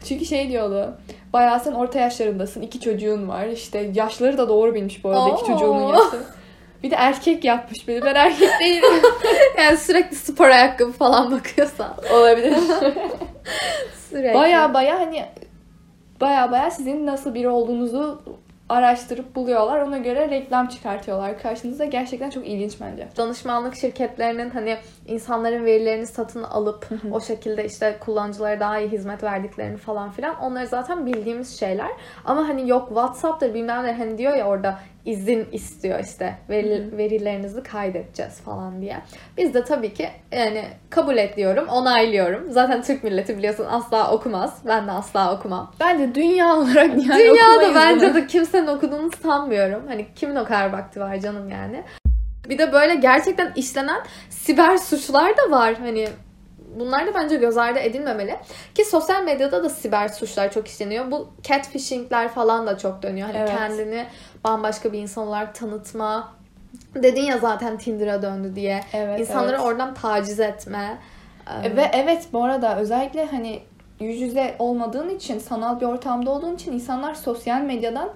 Çünkü 0.07 0.25
şey 0.25 0.49
diyordu. 0.49 0.97
Bayağı 1.33 1.59
sen 1.59 1.71
orta 1.71 1.99
yaşlarındasın. 1.99 2.61
iki 2.61 2.79
çocuğun 2.79 3.29
var. 3.29 3.45
İşte 3.47 3.91
yaşları 3.93 4.37
da 4.37 4.49
doğru 4.49 4.73
bilmiş 4.75 5.03
bu 5.03 5.09
arada 5.09 5.29
iki 5.29 5.43
Oo. 5.43 5.47
çocuğunun 5.47 5.87
yaşı. 5.93 6.17
Bir 6.83 6.91
de 6.91 6.95
erkek 6.95 7.43
yapmış 7.45 7.87
beni. 7.87 8.01
Ben 8.01 8.15
erkek 8.15 8.49
değilim. 8.59 9.01
yani 9.57 9.77
sürekli 9.77 10.15
spor 10.15 10.47
ayakkabı 10.49 10.91
falan 10.91 11.31
bakıyorsan. 11.31 11.93
Olabilir. 12.13 12.53
Sürekli. 14.09 14.33
baya 14.33 14.73
baya 14.73 14.99
hani 14.99 15.25
baya 16.21 16.51
baya 16.51 16.71
sizin 16.71 17.05
nasıl 17.05 17.33
biri 17.33 17.49
olduğunuzu 17.49 18.21
araştırıp 18.69 19.35
buluyorlar. 19.35 19.81
Ona 19.81 19.97
göre 19.97 20.29
reklam 20.29 20.67
çıkartıyorlar 20.67 21.39
karşınıza. 21.39 21.85
Gerçekten 21.85 22.29
çok 22.29 22.47
ilginç 22.47 22.81
bence. 22.81 23.07
danışmanlık 23.17 23.75
şirketlerinin 23.75 24.49
hani 24.49 24.77
insanların 25.07 25.65
verilerini 25.65 26.07
satın 26.07 26.43
alıp 26.43 26.89
o 27.11 27.21
şekilde 27.21 27.65
işte 27.65 27.97
kullanıcılara 27.99 28.59
daha 28.59 28.79
iyi 28.79 28.89
hizmet 28.89 29.23
verdiklerini 29.23 29.77
falan 29.77 30.11
filan 30.11 30.39
onları 30.39 30.67
zaten 30.67 31.05
bildiğimiz 31.05 31.59
şeyler. 31.59 31.89
Ama 32.25 32.47
hani 32.47 32.69
yok 32.69 32.87
WhatsApp'tır 32.87 33.53
bilmem 33.53 33.83
ne 33.83 33.93
hani 33.93 34.17
diyor 34.17 34.33
ya 34.35 34.47
orada 34.47 34.79
izin 35.05 35.47
istiyor 35.51 35.99
işte 35.99 36.35
veri, 36.49 36.97
verilerinizi 36.97 37.63
kaydedeceğiz 37.63 38.41
falan 38.41 38.81
diye. 38.81 38.97
Biz 39.37 39.53
de 39.53 39.63
tabii 39.63 39.93
ki 39.93 40.09
yani 40.31 40.65
kabul 40.89 41.17
ediyorum, 41.17 41.67
onaylıyorum. 41.67 42.51
Zaten 42.51 42.81
Türk 42.81 43.03
milleti 43.03 43.37
biliyorsun 43.37 43.65
asla 43.69 44.11
okumaz. 44.11 44.61
Ben 44.67 44.87
de 44.87 44.91
asla 44.91 45.35
okumam. 45.35 45.71
Bence 45.79 46.15
dünya 46.15 46.55
olarak 46.55 46.89
yani 47.07 47.19
Dünyada 47.19 47.75
bence 47.75 48.13
de 48.13 48.27
kimsenin 48.27 48.67
okuduğunu 48.67 49.11
sanmıyorum. 49.23 49.87
Hani 49.87 50.07
kimin 50.15 50.35
o 50.35 50.43
kadar 50.45 50.73
vakti 50.73 50.99
var 50.99 51.17
canım 51.17 51.49
yani. 51.49 51.83
Bir 52.49 52.57
de 52.57 52.73
böyle 52.73 52.95
gerçekten 52.95 53.53
işlenen 53.55 54.01
siber 54.29 54.77
suçlar 54.77 55.37
da 55.37 55.51
var. 55.51 55.75
Hani 55.79 56.07
bunlar 56.79 57.07
da 57.07 57.13
bence 57.13 57.35
göz 57.35 57.57
ardı 57.57 57.79
edilmemeli. 57.79 58.35
Ki 58.75 58.85
sosyal 58.85 59.23
medyada 59.23 59.63
da 59.63 59.69
siber 59.69 60.07
suçlar 60.07 60.51
çok 60.51 60.67
işleniyor. 60.67 61.11
Bu 61.11 61.29
catfishingler 61.43 62.29
falan 62.29 62.67
da 62.67 62.77
çok 62.77 63.03
dönüyor. 63.03 63.27
Hani 63.27 63.37
Evet. 63.37 63.49
kendini 63.57 64.05
bambaşka 64.43 64.93
bir 64.93 64.99
insan 64.99 65.27
olarak 65.27 65.55
tanıtma. 65.55 66.33
Dedin 66.95 67.21
ya 67.21 67.37
zaten 67.37 67.77
Tinder'a 67.77 68.21
döndü 68.21 68.55
diye. 68.55 68.81
Evet, 68.93 69.19
İnsanları 69.19 69.55
evet. 69.55 69.65
oradan 69.65 69.93
taciz 69.93 70.39
etme. 70.39 70.97
Ee, 71.63 71.75
Ve 71.75 71.91
evet 71.93 72.27
bu 72.33 72.43
arada 72.43 72.77
özellikle 72.79 73.25
hani 73.25 73.59
yüz 73.99 74.21
yüze 74.21 74.55
olmadığın 74.59 75.09
için, 75.09 75.39
sanal 75.39 75.79
bir 75.81 75.85
ortamda 75.85 76.31
olduğun 76.31 76.55
için 76.55 76.71
insanlar 76.73 77.13
sosyal 77.13 77.61
medyadan 77.61 78.09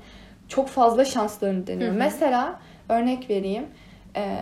çok 0.47 0.67
fazla 0.69 1.05
şanslarını 1.05 1.67
deniyor. 1.67 1.91
Hı 1.91 1.95
hı. 1.95 1.99
Mesela 1.99 2.59
örnek 2.89 3.29
vereyim. 3.29 3.65
Ee, 4.15 4.37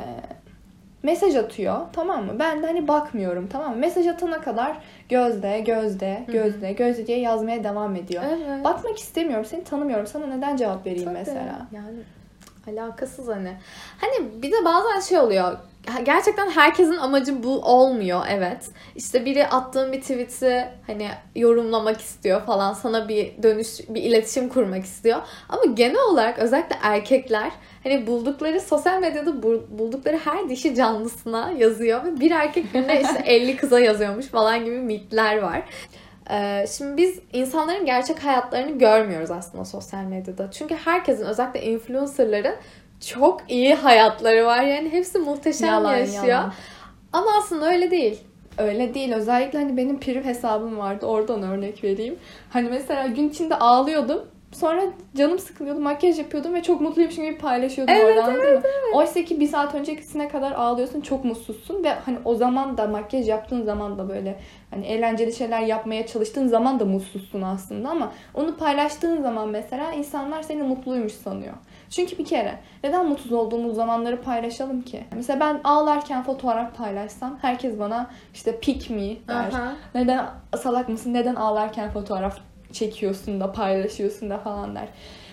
mesaj 1.03 1.35
atıyor 1.35 1.77
tamam 1.93 2.25
mı? 2.25 2.39
Ben 2.39 2.63
de 2.63 2.67
hani 2.67 2.87
bakmıyorum 2.87 3.47
tamam 3.47 3.71
mı? 3.71 3.77
Mesaj 3.77 4.07
atana 4.07 4.41
kadar 4.41 4.77
gözde, 5.09 5.59
gözde, 5.59 6.25
gözde, 6.27 6.73
gözde 6.73 7.07
diye 7.07 7.19
yazmaya 7.19 7.63
devam 7.63 7.95
ediyor. 7.95 8.23
Evet. 8.27 8.63
Bakmak 8.63 8.97
istemiyorum, 8.97 9.45
seni 9.45 9.63
tanımıyorum. 9.63 10.07
Sana 10.07 10.25
neden 10.25 10.57
cevap 10.57 10.85
vereyim 10.85 11.05
Tabii. 11.05 11.17
mesela? 11.17 11.67
Yani 11.71 11.87
Alakasız 12.67 13.27
hani. 13.27 13.57
Hani 14.01 14.41
bir 14.41 14.51
de 14.51 14.65
bazen 14.65 14.99
şey 14.99 15.19
oluyor. 15.19 15.57
Gerçekten 16.03 16.49
herkesin 16.49 16.97
amacı 16.97 17.43
bu 17.43 17.61
olmuyor 17.61 18.21
evet. 18.29 18.69
İşte 18.95 19.25
biri 19.25 19.47
attığın 19.47 19.91
bir 19.91 20.01
tweet'i 20.01 20.67
hani 20.87 21.07
yorumlamak 21.35 22.01
istiyor 22.01 22.41
falan 22.41 22.73
sana 22.73 23.09
bir 23.09 23.43
dönüş 23.43 23.67
bir 23.89 24.03
iletişim 24.03 24.49
kurmak 24.49 24.85
istiyor. 24.85 25.19
Ama 25.49 25.61
genel 25.73 26.01
olarak 26.11 26.39
özellikle 26.39 26.75
erkekler 26.81 27.51
hani 27.83 28.07
buldukları 28.07 28.61
sosyal 28.61 28.99
medyada 28.99 29.43
buldukları 29.79 30.17
her 30.17 30.49
dişi 30.49 30.75
canlısına 30.75 31.51
yazıyor 31.51 32.05
ve 32.05 32.19
bir 32.19 32.31
erkek 32.31 32.73
günde 32.73 33.01
işte 33.01 33.23
50 33.25 33.57
kıza 33.57 33.79
yazıyormuş 33.79 34.25
falan 34.25 34.65
gibi 34.65 34.77
mitler 34.77 35.37
var. 35.37 35.63
Ee, 36.31 36.65
şimdi 36.77 36.97
biz 36.97 37.19
insanların 37.33 37.85
gerçek 37.85 38.23
hayatlarını 38.23 38.77
görmüyoruz 38.77 39.31
aslında 39.31 39.65
sosyal 39.65 40.03
medyada. 40.03 40.51
Çünkü 40.51 40.75
herkesin 40.75 41.25
özellikle 41.25 41.61
influencerların 41.61 42.55
çok 43.07 43.41
iyi 43.47 43.75
hayatları 43.75 44.45
var. 44.45 44.63
Yani 44.63 44.89
hepsi 44.89 45.19
muhteşem 45.19 45.67
yalan, 45.67 45.97
yaşıyor. 45.97 46.25
Yalan. 46.25 46.53
Ama 47.13 47.31
aslında 47.39 47.71
öyle 47.71 47.91
değil. 47.91 48.19
Öyle 48.57 48.93
değil. 48.93 49.13
Özellikle 49.13 49.59
hani 49.59 49.77
benim 49.77 49.99
priv 49.99 50.23
hesabım 50.23 50.77
vardı. 50.77 51.05
Oradan 51.05 51.43
örnek 51.43 51.83
vereyim. 51.83 52.19
Hani 52.49 52.69
mesela 52.69 53.07
gün 53.07 53.29
içinde 53.29 53.55
ağlıyordum. 53.55 54.21
Sonra 54.51 54.81
canım 55.17 55.39
sıkılıyordu, 55.39 55.79
makyaj 55.79 56.19
yapıyordum 56.19 56.53
ve 56.53 56.63
çok 56.63 56.81
mutluymuşum 56.81 57.23
gibi 57.23 57.37
paylaşıyordum 57.37 57.95
evet, 57.95 58.17
oradan. 58.17 58.35
Evet, 58.35 58.47
evet. 58.47 58.95
Oysa 58.95 59.25
ki 59.25 59.39
bir 59.39 59.47
saat 59.47 59.75
öncekisine 59.75 60.27
kadar 60.27 60.51
ağlıyorsun, 60.51 61.01
çok 61.01 61.25
mutsuzsun 61.25 61.83
ve 61.83 61.89
hani 61.89 62.17
o 62.25 62.35
zaman 62.35 62.77
da 62.77 62.87
makyaj 62.87 63.27
yaptığın 63.27 63.63
zaman 63.63 63.97
da 63.97 64.09
böyle 64.09 64.39
hani 64.69 64.85
eğlenceli 64.85 65.33
şeyler 65.33 65.61
yapmaya 65.61 66.07
çalıştığın 66.07 66.47
zaman 66.47 66.79
da 66.79 66.85
mutsuzsun 66.85 67.41
aslında 67.41 67.89
ama 67.89 68.11
onu 68.33 68.57
paylaştığın 68.57 69.21
zaman 69.21 69.49
mesela 69.49 69.93
insanlar 69.93 70.41
seni 70.41 70.63
mutluymuş 70.63 71.13
sanıyor. 71.13 71.53
Çünkü 71.89 72.17
bir 72.17 72.25
kere 72.25 72.59
neden 72.83 73.09
mutsuz 73.09 73.31
olduğumuz 73.31 73.75
zamanları 73.75 74.21
paylaşalım 74.21 74.81
ki? 74.81 75.03
Mesela 75.15 75.39
ben 75.39 75.61
ağlarken 75.63 76.23
fotoğraf 76.23 76.77
paylaşsam 76.77 77.39
herkes 77.41 77.79
bana 77.79 78.09
işte 78.33 78.59
pick 78.59 78.89
me 78.89 79.27
der. 79.27 79.35
Aha. 79.35 79.73
Neden 79.95 80.25
salak 80.57 80.89
mısın? 80.89 81.13
Neden 81.13 81.35
ağlarken 81.35 81.89
fotoğraf 81.89 82.50
çekiyorsun 82.73 83.39
da 83.39 83.51
paylaşıyorsun 83.51 84.29
da 84.29 84.37
falan 84.37 84.75
der. 84.75 84.87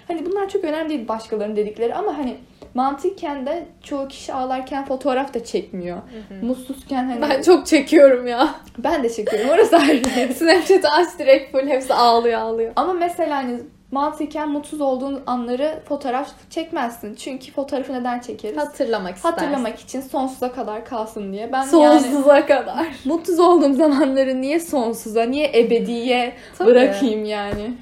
Hani 0.08 0.26
bunlar 0.26 0.48
çok 0.48 0.64
önemli 0.64 0.88
değil 0.88 1.08
başkalarının 1.08 1.56
dedikleri 1.56 1.94
ama 1.94 2.18
hani 2.18 2.36
mantıken 2.74 3.46
de 3.46 3.66
çoğu 3.82 4.08
kişi 4.08 4.32
ağlarken 4.32 4.84
fotoğraf 4.84 5.34
da 5.34 5.44
çekmiyor. 5.44 5.96
Hı 5.96 6.34
hı. 6.34 6.46
Mutsuzken 6.46 7.04
hani... 7.04 7.22
Ben 7.22 7.42
çok 7.42 7.66
çekiyorum 7.66 8.26
ya. 8.26 8.54
Ben 8.78 9.02
de 9.02 9.10
çekiyorum. 9.10 9.50
Orası 9.50 9.76
ayrı. 9.76 10.34
Snapchat'ı 10.34 10.88
aç 10.88 11.18
direkt 11.18 11.52
full 11.52 11.68
hepsi 11.68 11.94
ağlıyor 11.94 12.40
ağlıyor. 12.40 12.72
Ama 12.76 12.92
mesela 12.92 13.36
hani 13.36 13.60
mantıken 13.90 14.48
mutsuz 14.48 14.80
olduğun 14.80 15.22
anları 15.26 15.82
fotoğraf 15.88 16.30
çekmezsin. 16.50 17.14
Çünkü 17.14 17.52
fotoğrafı 17.52 17.92
neden 17.92 18.20
çekeriz? 18.20 18.58
Hatırlamak 18.58 19.16
istersin. 19.16 19.36
Hatırlamak 19.36 19.80
için 19.80 20.00
sonsuza 20.00 20.52
kadar 20.52 20.84
kalsın 20.84 21.32
diye. 21.32 21.52
Ben 21.52 21.62
sonsuza 21.62 22.36
yani, 22.36 22.46
kadar. 22.46 22.86
Mutsuz 23.04 23.38
olduğum 23.38 23.74
zamanları 23.74 24.40
niye 24.40 24.60
sonsuza, 24.60 25.22
niye 25.22 25.50
ebediye 25.54 26.36
Tabii. 26.58 26.70
bırakayım 26.70 27.24
yani? 27.24 27.74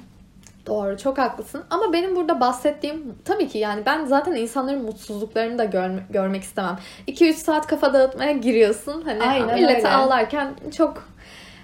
Doğru 0.67 0.97
çok 0.97 1.17
haklısın 1.17 1.63
ama 1.69 1.93
benim 1.93 2.15
burada 2.15 2.39
bahsettiğim 2.39 3.15
tabii 3.25 3.47
ki 3.47 3.57
yani 3.57 3.85
ben 3.85 4.05
zaten 4.05 4.35
insanların 4.35 4.85
mutsuzluklarını 4.85 5.57
da 5.57 5.65
gör, 5.65 5.89
görmek 6.09 6.43
istemem. 6.43 6.77
2-3 7.07 7.33
saat 7.33 7.67
kafa 7.67 7.93
dağıtmaya 7.93 8.31
giriyorsun 8.31 9.01
hani 9.01 9.23
Aynen 9.23 9.55
milleti 9.55 9.77
öyle. 9.77 9.89
ağlarken 9.89 10.53
çok 10.77 11.07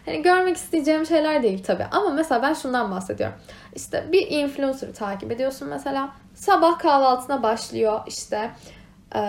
hani 0.05 0.21
görmek 0.21 0.57
isteyeceğim 0.57 1.05
şeyler 1.05 1.43
değil 1.43 1.63
tabii. 1.63 1.85
Ama 1.91 2.09
mesela 2.09 2.41
ben 2.41 2.53
şundan 2.53 2.91
bahsediyorum. 2.91 3.35
İşte 3.75 4.05
bir 4.11 4.27
influencer'ı 4.27 4.93
takip 4.93 5.31
ediyorsun 5.31 5.67
mesela. 5.67 6.09
Sabah 6.35 6.79
kahvaltına 6.79 7.43
başlıyor 7.43 7.99
işte 8.07 8.51
e, 9.15 9.21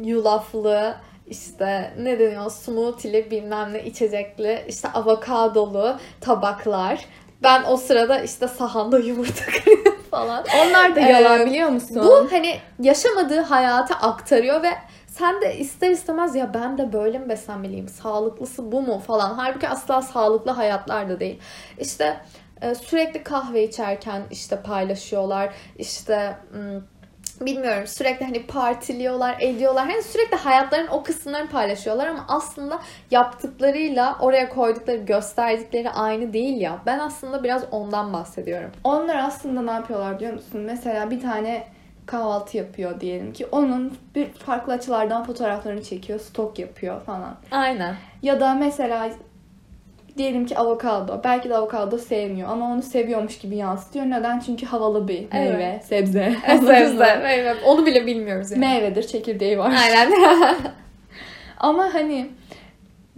yulaflı 0.00 0.94
işte 1.26 1.94
ne 1.98 2.18
deniyor 2.18 2.50
smoothie'li 2.50 3.30
bilmem 3.30 3.72
ne 3.72 3.84
içecekli 3.84 4.64
işte 4.68 4.88
avokadolu 4.88 5.96
tabaklar. 6.20 7.04
Ben 7.42 7.64
o 7.68 7.76
sırada 7.76 8.20
işte 8.20 8.48
sahanda 8.48 8.98
yumurta 8.98 9.44
kırıyorum 9.64 10.02
falan. 10.10 10.44
Onlar 10.64 10.96
da 10.96 11.00
yalan 11.00 11.40
ee, 11.40 11.46
biliyor 11.46 11.68
musun? 11.68 12.02
Bu 12.04 12.28
hani 12.30 12.58
yaşamadığı 12.80 13.40
hayatı 13.40 13.94
aktarıyor 13.94 14.62
ve 14.62 14.70
sen 15.10 15.40
de 15.40 15.58
ister 15.58 15.90
istemez 15.90 16.34
ya 16.34 16.54
ben 16.54 16.78
de 16.78 16.92
böyle 16.92 17.18
mi 17.18 17.28
beslenmeliyim? 17.28 17.88
Sağlıklısı 17.88 18.72
bu 18.72 18.82
mu 18.82 18.98
falan. 18.98 19.34
Halbuki 19.34 19.68
asla 19.68 20.02
sağlıklı 20.02 20.50
hayatlar 20.50 21.08
da 21.08 21.20
değil. 21.20 21.40
İşte 21.78 22.20
e, 22.62 22.74
sürekli 22.74 23.22
kahve 23.22 23.64
içerken 23.64 24.22
işte 24.30 24.62
paylaşıyorlar. 24.62 25.54
İşte 25.78 26.36
bilmiyorum 27.40 27.86
sürekli 27.86 28.26
hani 28.26 28.46
partiliyorlar, 28.46 29.36
ediyorlar. 29.40 29.86
Hani 29.86 30.02
sürekli 30.02 30.36
hayatların 30.36 30.86
o 30.86 31.02
kısımlarını 31.02 31.48
paylaşıyorlar 31.48 32.06
ama 32.06 32.24
aslında 32.28 32.80
yaptıklarıyla 33.10 34.16
oraya 34.20 34.48
koydukları, 34.48 34.96
gösterdikleri 34.96 35.90
aynı 35.90 36.32
değil 36.32 36.60
ya. 36.60 36.78
Ben 36.86 36.98
aslında 36.98 37.44
biraz 37.44 37.64
ondan 37.70 38.12
bahsediyorum. 38.12 38.70
Onlar 38.84 39.16
aslında 39.16 39.62
ne 39.62 39.70
yapıyorlar 39.70 40.16
biliyor 40.16 40.32
musun? 40.32 40.60
Mesela 40.60 41.10
bir 41.10 41.20
tane 41.20 41.66
kahvaltı 42.10 42.56
yapıyor 42.56 43.00
diyelim 43.00 43.32
ki. 43.32 43.46
Onun 43.52 43.92
bir 44.14 44.26
farklı 44.32 44.72
açılardan 44.72 45.24
fotoğraflarını 45.24 45.82
çekiyor, 45.82 46.20
stok 46.20 46.58
yapıyor 46.58 47.00
falan. 47.00 47.36
Aynen. 47.50 47.94
Ya 48.22 48.40
da 48.40 48.54
mesela 48.54 49.10
diyelim 50.16 50.46
ki 50.46 50.58
avokado. 50.58 51.20
Belki 51.24 51.48
de 51.48 51.56
avokado 51.56 51.98
sevmiyor 51.98 52.48
ama 52.48 52.72
onu 52.72 52.82
seviyormuş 52.82 53.38
gibi 53.38 53.56
yansıtıyor. 53.56 54.06
Neden? 54.06 54.40
Çünkü 54.40 54.66
havalı 54.66 55.08
bir 55.08 55.32
meyve, 55.32 55.62
evet. 55.62 55.84
sebze. 55.84 56.36
sebze, 56.46 57.16
meyve. 57.22 57.54
Onu 57.64 57.86
bile 57.86 58.06
bilmiyoruz 58.06 58.50
yani. 58.50 58.60
Meyvedir, 58.60 59.06
çekirdeği 59.06 59.58
var. 59.58 59.74
Aynen. 59.82 60.12
ama 61.58 61.94
hani 61.94 62.30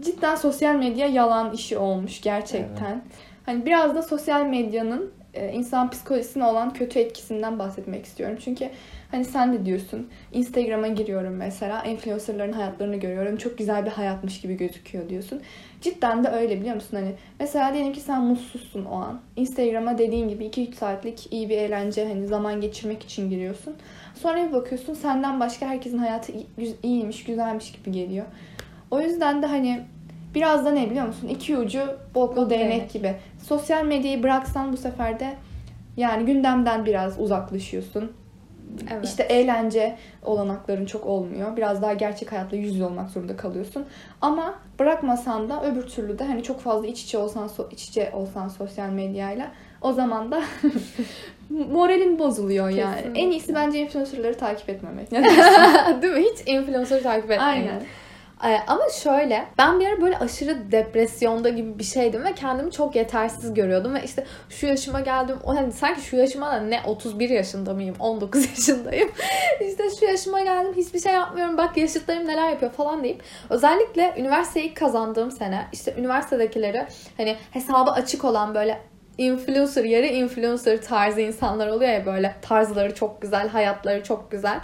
cidden 0.01 0.35
sosyal 0.35 0.75
medya 0.75 1.07
yalan 1.07 1.53
işi 1.53 1.79
olmuş 1.79 2.21
gerçekten. 2.21 2.93
Evet. 2.93 3.03
Hani 3.47 3.67
biraz 3.67 3.95
da 3.95 4.03
sosyal 4.03 4.45
medyanın 4.45 5.13
insan 5.53 5.91
psikolojisine 5.91 6.45
olan 6.45 6.73
kötü 6.73 6.99
etkisinden 6.99 7.59
bahsetmek 7.59 8.05
istiyorum. 8.07 8.37
Çünkü 8.45 8.71
hani 9.11 9.25
sen 9.25 9.53
de 9.53 9.67
diyorsun 9.67 10.09
Instagram'a 10.33 10.89
giriyorum 10.89 11.35
mesela 11.37 11.83
influencerların 11.83 12.53
hayatlarını 12.53 12.97
görüyorum. 12.97 13.37
Çok 13.37 13.59
güzel 13.59 13.87
bir 13.87 13.91
hayatmış 13.91 14.41
gibi 14.41 14.57
gözüküyor 14.57 15.09
diyorsun. 15.09 15.41
Cidden 15.81 16.25
de 16.25 16.29
öyle 16.29 16.61
biliyor 16.61 16.75
musun? 16.75 16.97
Hani 16.97 17.13
mesela 17.41 17.75
diyelim 17.75 17.93
ki 17.93 18.01
sen 18.01 18.25
mutsuzsun 18.25 18.85
o 18.85 18.95
an. 18.95 19.21
Instagram'a 19.37 19.99
dediğin 19.99 20.29
gibi 20.29 20.45
2-3 20.45 20.75
saatlik 20.75 21.33
iyi 21.33 21.49
bir 21.49 21.59
eğlence 21.59 22.09
hani 22.09 22.27
zaman 22.27 22.61
geçirmek 22.61 23.03
için 23.03 23.31
giriyorsun. 23.31 23.75
Sonra 24.15 24.49
bir 24.49 24.53
bakıyorsun 24.53 24.95
senden 24.95 25.41
başka 25.41 25.67
herkesin 25.67 25.99
hayatı 25.99 26.33
iyiymiş, 26.83 27.25
güzelmiş 27.25 27.73
gibi 27.73 27.93
geliyor. 27.93 28.27
O 28.91 29.01
yüzden 29.01 29.43
de 29.43 29.47
hani 29.47 29.81
Biraz 30.35 30.65
da 30.65 30.71
ne 30.71 30.91
biliyor 30.91 31.07
musun? 31.07 31.29
İki 31.29 31.57
ucu 31.59 31.81
boklu 32.15 32.51
değnek 32.51 32.93
gibi. 32.93 33.15
Sosyal 33.47 33.85
medyayı 33.85 34.23
bıraksan 34.23 34.73
bu 34.73 34.77
sefer 34.77 35.21
de 35.21 35.35
yani 35.97 36.27
gündemden 36.27 36.87
biraz 36.87 37.21
uzaklaşıyorsun. 37.21 38.13
Evet. 38.93 39.05
İşte 39.05 39.23
eğlence 39.23 39.97
olanakların 40.25 40.87
çok 40.87 41.07
olmuyor. 41.07 41.57
Biraz 41.57 41.83
daha 41.83 41.93
gerçek 41.93 42.33
hayatla 42.33 42.57
yüz 42.57 42.75
yüze 42.75 42.85
olmak 42.85 43.11
zorunda 43.11 43.37
kalıyorsun. 43.37 43.85
Ama 44.21 44.55
bırakmasan 44.79 45.49
da 45.51 45.65
öbür 45.65 45.83
türlü 45.83 46.19
de 46.19 46.25
hani 46.25 46.43
çok 46.43 46.61
fazla 46.61 46.87
iç 46.87 47.03
içe 47.05 47.19
olsan 47.19 47.51
iç 47.71 47.89
içe 47.89 48.11
olsan 48.15 48.49
sosyal 48.49 48.89
medyayla 48.89 49.47
o 49.81 49.93
zaman 49.93 50.33
da 50.33 50.43
moralin 51.73 52.19
bozuluyor 52.19 52.69
yani. 52.69 52.97
Kesinlikle. 52.97 53.21
En 53.21 53.31
iyisi 53.31 53.55
bence 53.55 53.79
influencerları 53.79 54.39
takip 54.39 54.69
etmemek. 54.69 55.11
Değil 56.03 56.15
mi? 56.15 56.25
Hiç 56.33 56.49
influencer 56.49 57.03
takip 57.03 57.31
etmeyin. 57.31 57.43
Aynen. 57.43 57.83
Ee, 58.45 58.59
ama 58.67 58.83
şöyle 59.03 59.47
ben 59.59 59.81
bir 59.81 59.87
ara 59.87 60.01
böyle 60.01 60.19
aşırı 60.19 60.73
depresyonda 60.73 61.49
gibi 61.49 61.79
bir 61.79 61.85
şeydim 61.85 62.25
ve 62.25 62.35
kendimi 62.35 62.73
çok 62.73 62.97
yetersiz 62.97 63.55
görüyordum 63.55 63.95
ve 63.95 64.03
işte 64.05 64.27
şu 64.51 64.67
yaşıma 64.67 65.01
geldim 65.01 65.37
o 65.45 65.57
hani 65.57 65.73
sanki 65.73 66.01
şu 66.01 66.17
yaşıma 66.17 66.53
da 66.53 66.61
ne 66.61 66.81
31 66.87 67.31
yaşında 67.31 67.75
mıyım 67.75 67.97
19 67.99 68.51
yaşındayım 68.59 69.11
işte 69.61 69.85
şu 70.01 70.05
yaşıma 70.05 70.41
geldim 70.41 70.73
hiçbir 70.77 71.01
şey 71.01 71.13
yapmıyorum 71.13 71.57
bak 71.57 71.77
yaşıtlarım 71.77 72.27
neler 72.27 72.51
yapıyor 72.51 72.73
falan 72.73 73.05
deyip 73.05 73.23
özellikle 73.51 74.15
üniversiteyi 74.19 74.75
kazandığım 74.75 75.31
sene 75.31 75.67
işte 75.73 75.95
üniversitedekileri 75.99 76.87
hani 77.17 77.37
hesabı 77.51 77.91
açık 77.91 78.25
olan 78.25 78.55
böyle 78.55 78.81
influencer, 79.19 79.85
yarı 79.85 80.07
influencer 80.07 80.83
tarzı 80.83 81.21
insanlar 81.21 81.69
oluyor 81.69 81.93
ya 81.93 82.07
böyle 82.07 82.35
tarzları 82.43 82.95
çok 82.95 83.23
güzel, 83.23 83.49
hayatları 83.49 84.03
çok 84.03 84.31
güzel. 84.31 84.61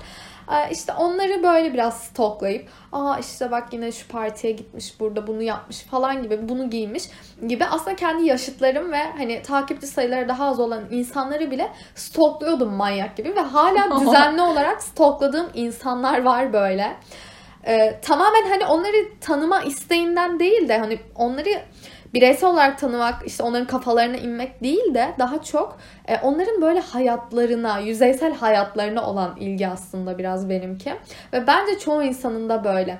İşte 0.70 0.92
onları 0.92 1.42
böyle 1.42 1.72
biraz 1.74 2.02
stoklayıp 2.02 2.68
aa 2.92 3.18
işte 3.18 3.50
bak 3.50 3.72
yine 3.72 3.92
şu 3.92 4.08
partiye 4.08 4.52
gitmiş 4.52 5.00
burada 5.00 5.26
bunu 5.26 5.42
yapmış 5.42 5.80
falan 5.82 6.22
gibi 6.22 6.48
bunu 6.48 6.70
giymiş 6.70 7.04
gibi 7.48 7.64
aslında 7.64 7.96
kendi 7.96 8.26
yaşıtlarım 8.26 8.92
ve 8.92 9.02
hani 9.18 9.42
takipçi 9.42 9.86
sayıları 9.86 10.28
daha 10.28 10.46
az 10.46 10.60
olan 10.60 10.82
insanları 10.90 11.50
bile 11.50 11.72
stokluyordum 11.94 12.74
manyak 12.74 13.16
gibi 13.16 13.36
ve 13.36 13.40
hala 13.40 14.00
düzenli 14.00 14.42
olarak 14.42 14.82
stokladığım 14.82 15.50
insanlar 15.54 16.22
var 16.22 16.52
böyle. 16.52 16.96
Ee, 17.66 18.00
tamamen 18.02 18.48
hani 18.48 18.66
onları 18.66 19.20
tanıma 19.20 19.60
isteğinden 19.60 20.38
değil 20.38 20.68
de 20.68 20.78
hani 20.78 20.98
onları 21.14 21.62
bireysel 22.14 22.50
olarak 22.50 22.78
tanımak, 22.78 23.26
işte 23.26 23.42
onların 23.42 23.66
kafalarına 23.66 24.16
inmek 24.16 24.62
değil 24.62 24.94
de 24.94 25.14
daha 25.18 25.42
çok 25.42 25.78
e, 26.08 26.18
onların 26.18 26.62
böyle 26.62 26.80
hayatlarına, 26.80 27.78
yüzeysel 27.78 28.34
hayatlarına 28.34 29.10
olan 29.10 29.36
ilgi 29.40 29.68
aslında 29.68 30.18
biraz 30.18 30.48
benimki. 30.48 30.94
Ve 31.32 31.46
bence 31.46 31.78
çoğu 31.78 32.02
insanın 32.02 32.48
da 32.48 32.64
böyle. 32.64 32.98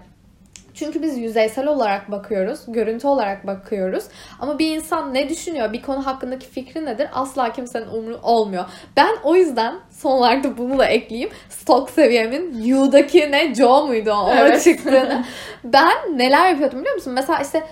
Çünkü 0.79 1.03
biz 1.03 1.19
yüzeysel 1.19 1.67
olarak 1.67 2.11
bakıyoruz, 2.11 2.61
görüntü 2.69 3.07
olarak 3.07 3.47
bakıyoruz. 3.47 4.05
Ama 4.41 4.59
bir 4.59 4.77
insan 4.77 5.15
ne 5.15 5.29
düşünüyor, 5.29 5.73
bir 5.73 5.83
konu 5.83 6.07
hakkındaki 6.07 6.47
fikri 6.47 6.85
nedir 6.85 7.09
asla 7.13 7.53
kimsenin 7.53 7.89
umru 7.89 8.19
olmuyor. 8.23 8.65
Ben 8.97 9.17
o 9.25 9.37
yüzden 9.37 9.75
son 9.91 10.11
olarak 10.11 10.45
da 10.45 10.59
bunu 10.59 10.79
da 10.79 10.87
ekleyeyim. 10.87 11.31
Stalk 11.49 11.91
seviyemin 11.91 12.63
You'daki 12.63 13.33
ne 13.33 13.55
Joe 13.55 13.87
muydu 13.87 14.13
o 14.13 14.31
evet. 14.31 14.65
çıktığını. 14.65 15.25
ben 15.65 16.19
neler 16.19 16.49
yapıyordum 16.49 16.81
biliyor 16.81 16.95
musun? 16.95 17.13
Mesela 17.13 17.39
işte 17.41 17.63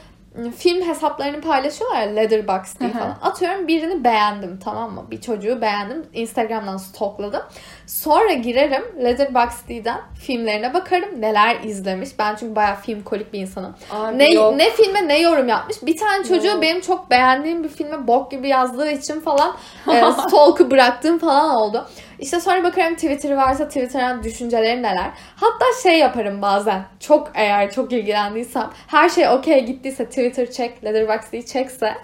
film 0.56 0.88
hesaplarını 0.88 1.40
paylaşıyorlar 1.40 2.06
Letterboxd 2.06 2.80
diye 2.80 2.90
falan. 2.90 3.16
Atıyorum 3.22 3.68
birini 3.68 4.04
beğendim 4.04 4.58
tamam 4.64 4.92
mı? 4.92 5.04
Bir 5.10 5.20
çocuğu 5.20 5.60
beğendim. 5.60 6.06
Instagram'dan 6.12 6.76
stalkladım. 6.76 7.42
Sonra 7.86 8.32
girerim 8.32 8.82
Letterboxd'den 9.04 10.00
filmlerine 10.26 10.74
bakarım. 10.74 11.20
Neler 11.20 11.60
izlemiş. 11.64 12.18
Ben 12.18 12.36
çünkü 12.36 12.56
bayağı 12.56 12.76
film 12.76 13.02
kolik 13.02 13.32
bir 13.32 13.40
insanım. 13.40 13.74
Abi 13.90 14.18
ne, 14.18 14.32
yok. 14.32 14.56
ne 14.56 14.70
filme 14.70 15.08
ne 15.08 15.20
yorum 15.20 15.48
yapmış. 15.48 15.76
Bir 15.82 15.96
tane 15.96 16.24
çocuğu 16.24 16.46
Yok. 16.46 16.62
benim 16.62 16.80
çok 16.80 17.10
beğendiğim 17.10 17.64
bir 17.64 17.68
filme 17.68 18.06
bok 18.06 18.30
gibi 18.30 18.48
yazdığı 18.48 18.90
için 18.90 19.20
falan 19.20 19.56
e, 19.92 20.12
stalk'ı 20.12 20.70
bıraktığım 20.70 21.18
falan 21.18 21.54
oldu. 21.54 21.86
İşte 22.18 22.40
sonra 22.40 22.64
bakarım 22.64 22.94
Twitter'ı 22.94 23.36
varsa 23.36 23.68
Twitter'dan 23.68 24.22
düşünceleri 24.22 24.82
neler. 24.82 25.10
Hatta 25.36 25.64
şey 25.82 25.98
yaparım 25.98 26.42
bazen. 26.42 26.82
Çok 27.00 27.32
eğer 27.34 27.70
çok 27.70 27.92
ilgilendiysem. 27.92 28.70
Her 28.86 29.08
şey 29.08 29.28
okey 29.28 29.64
gittiyse 29.64 30.04
Twitter 30.06 30.50
çek, 30.50 30.84
Letterboxd'ı 30.84 31.46
çekse 31.46 31.94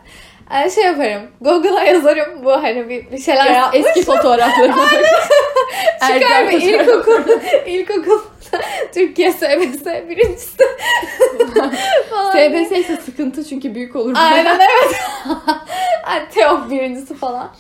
e, 0.51 0.71
şey 0.71 0.85
yaparım. 0.85 1.23
Google'a 1.41 1.85
yazarım 1.85 2.45
bu 2.45 2.53
hani 2.53 2.89
bir, 2.89 3.11
bir 3.11 3.19
şeyler 3.19 3.47
Es- 3.47 3.55
yapmış. 3.55 3.81
Eski 3.87 4.03
fotoğraflarına 4.05 4.77
bak. 6.01 6.09
Çıkar 6.09 6.51
bir 6.51 6.63
ilkokul, 6.63 7.23
ilkokul 7.67 8.21
Türkiye 8.95 9.33
SBS 9.33 9.87
birincisi. 9.87 10.65
SBS 12.33 12.73
ise 12.73 12.97
sıkıntı 12.97 13.45
çünkü 13.45 13.75
büyük 13.75 13.97
olur. 13.97 14.15
Aynen 14.17 14.57
evet. 14.57 14.97
yani 16.07 16.29
Teok 16.31 16.71
birincisi 16.71 17.15
falan. 17.15 17.51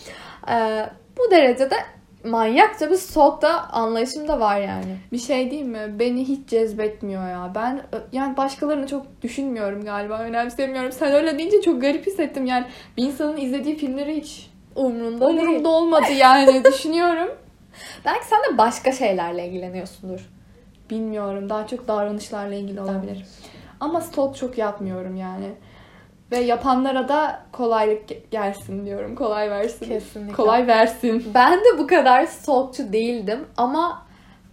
Ee, 0.50 0.86
bu 1.18 1.30
derecede 1.30 1.76
manyakça 2.24 2.90
bir 2.90 2.96
stalk 2.96 3.42
da 3.42 3.70
anlayışım 3.72 4.28
da 4.28 4.40
var 4.40 4.60
yani. 4.60 4.96
Bir 5.12 5.18
şey 5.18 5.50
diyeyim 5.50 5.70
mi? 5.70 5.98
Beni 5.98 6.28
hiç 6.28 6.48
cezbetmiyor 6.48 7.28
ya. 7.28 7.52
Ben 7.54 7.82
yani 8.12 8.36
başkalarını 8.36 8.86
çok 8.86 9.22
düşünmüyorum 9.22 9.84
galiba. 9.84 10.18
Önemsemiyorum. 10.18 10.92
Sen 10.92 11.12
öyle 11.12 11.38
deyince 11.38 11.62
çok 11.62 11.80
garip 11.80 12.06
hissettim. 12.06 12.46
Yani 12.46 12.64
bir 12.96 13.02
insanın 13.02 13.36
izlediği 13.36 13.76
filmleri 13.76 14.16
hiç 14.16 14.50
Umrunda 14.76 15.28
değil. 15.28 15.38
umurumda 15.38 15.68
olmadı 15.68 16.12
yani. 16.16 16.64
Düşünüyorum. 16.72 17.28
Belki 18.04 18.26
sen 18.26 18.38
de 18.54 18.58
başka 18.58 18.92
şeylerle 18.92 19.46
ilgileniyorsundur. 19.48 20.20
Bilmiyorum. 20.90 21.50
Daha 21.50 21.66
çok 21.66 21.88
davranışlarla 21.88 22.54
ilgili 22.54 22.80
olabilir. 22.80 23.24
Ama 23.80 24.00
stalk 24.00 24.36
çok 24.36 24.58
yapmıyorum 24.58 25.16
yani. 25.16 25.46
Ve 26.32 26.38
yapanlara 26.38 27.08
da 27.08 27.40
kolaylık 27.52 28.10
ge- 28.10 28.20
gelsin 28.30 28.86
diyorum. 28.86 29.14
Kolay 29.14 29.50
versin. 29.50 29.86
Kesinlikle. 29.86 30.32
Kolay 30.32 30.66
versin. 30.66 31.30
Ben 31.34 31.58
de 31.58 31.78
bu 31.78 31.86
kadar 31.86 32.26
stalkçu 32.26 32.92
değildim 32.92 33.44
ama 33.56 34.02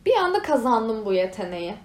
bir 0.05 0.15
anda 0.15 0.41
kazandım 0.41 1.05
bu 1.05 1.13
yeteneği. 1.13 1.75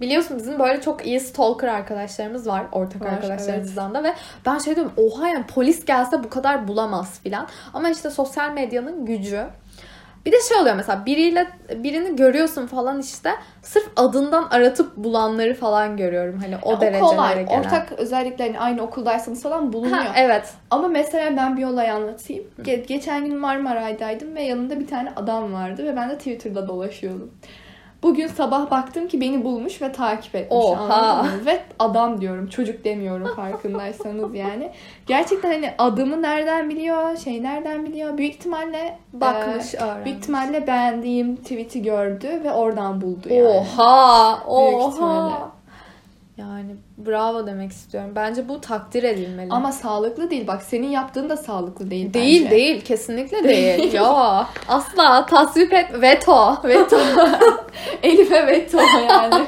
Biliyorsun 0.00 0.36
bizim 0.38 0.58
böyle 0.58 0.80
çok 0.80 1.06
iyi 1.06 1.20
stalker 1.20 1.68
arkadaşlarımız 1.68 2.46
var. 2.46 2.66
Ortak 2.72 3.02
Var, 3.02 3.06
arkadaşlarımızdan 3.06 3.94
da 3.94 4.04
ve 4.04 4.14
ben 4.46 4.58
şey 4.58 4.76
diyorum 4.76 4.92
oha 4.96 5.28
yani 5.28 5.46
polis 5.46 5.84
gelse 5.84 6.24
bu 6.24 6.28
kadar 6.30 6.68
bulamaz 6.68 7.20
filan. 7.22 7.46
Ama 7.74 7.90
işte 7.90 8.10
sosyal 8.10 8.52
medyanın 8.52 9.06
gücü. 9.06 9.46
Bir 10.26 10.32
de 10.32 10.36
şey 10.48 10.56
oluyor 10.56 10.76
mesela 10.76 11.06
biriyle 11.06 11.46
birini 11.74 12.16
görüyorsun 12.16 12.66
falan 12.66 13.00
işte 13.00 13.30
sırf 13.62 13.88
adından 13.96 14.48
aratıp 14.50 14.96
bulanları 14.96 15.54
falan 15.54 15.96
görüyorum. 15.96 16.38
Hani 16.40 16.56
o 16.62 16.72
O 16.76 16.80
derecelere 16.80 17.00
kolay. 17.00 17.34
gelen. 17.46 17.60
Ortak 17.60 17.92
özellikle 17.92 18.58
aynı 18.58 18.82
okuldaysanız 18.82 19.42
falan 19.42 19.72
bulunuyor. 19.72 19.96
Ha, 20.04 20.12
evet. 20.16 20.54
Ama 20.70 20.88
mesela 20.88 21.36
ben 21.36 21.56
bir 21.56 21.64
olay 21.64 21.90
anlatayım. 21.90 22.44
Ge- 22.62 22.86
geçen 22.86 23.24
gün 23.24 23.36
Marmaray'daydım 23.38 24.34
ve 24.36 24.42
yanında 24.42 24.80
bir 24.80 24.86
tane 24.86 25.12
adam 25.16 25.52
vardı 25.52 25.84
ve 25.84 25.96
ben 25.96 26.10
de 26.10 26.18
Twitter'da 26.18 26.68
dolaşıyordum. 26.68 27.30
Bugün 28.02 28.26
sabah 28.26 28.70
baktım 28.70 29.08
ki 29.08 29.20
beni 29.20 29.44
bulmuş 29.44 29.82
ve 29.82 29.92
takip 29.92 30.34
etmiş. 30.34 30.64
Oha. 30.64 31.26
Ve 31.46 31.62
adam 31.78 32.20
diyorum, 32.20 32.46
çocuk 32.46 32.84
demiyorum 32.84 33.34
farkındaysanız 33.36 34.34
yani. 34.34 34.70
Gerçekten 35.06 35.52
hani 35.52 35.74
adımı 35.78 36.22
nereden 36.22 36.70
biliyor, 36.70 37.16
şey 37.16 37.42
nereden 37.42 37.84
biliyor. 37.86 38.18
Büyük 38.18 38.34
ihtimalle 38.34 38.98
Bakmış, 39.12 39.74
e, 39.74 39.78
öğrenmiş. 39.78 40.04
büyük 40.04 40.18
ihtimalle 40.18 40.66
beğendiğim 40.66 41.36
tweet'i 41.36 41.82
gördü 41.82 42.28
ve 42.44 42.52
oradan 42.52 43.00
buldu 43.00 43.28
yani. 43.30 43.48
Oha! 43.48 44.38
Büyük 44.48 44.92
ihtimalle. 44.92 45.34
Oha! 45.34 45.50
Yani 46.36 46.76
bravo 46.98 47.46
demek 47.46 47.72
istiyorum. 47.72 48.10
Bence 48.16 48.48
bu 48.48 48.60
takdir 48.60 49.02
edilmeli. 49.02 49.48
Ama 49.50 49.72
sağlıklı 49.72 50.30
değil. 50.30 50.46
Bak 50.46 50.62
senin 50.62 50.88
yaptığın 50.90 51.28
da 51.28 51.36
sağlıklı 51.36 51.90
değil 51.90 52.14
değil 52.14 52.44
bence. 52.44 52.56
değil 52.56 52.80
kesinlikle 52.84 53.44
değil. 53.44 53.92
ya 53.92 54.46
asla 54.68 55.26
tasvip 55.26 55.72
et 55.72 55.86
veto. 56.02 56.56
Veto. 56.64 56.98
Elif'e 58.02 58.46
veto 58.46 58.78
yani. 59.10 59.34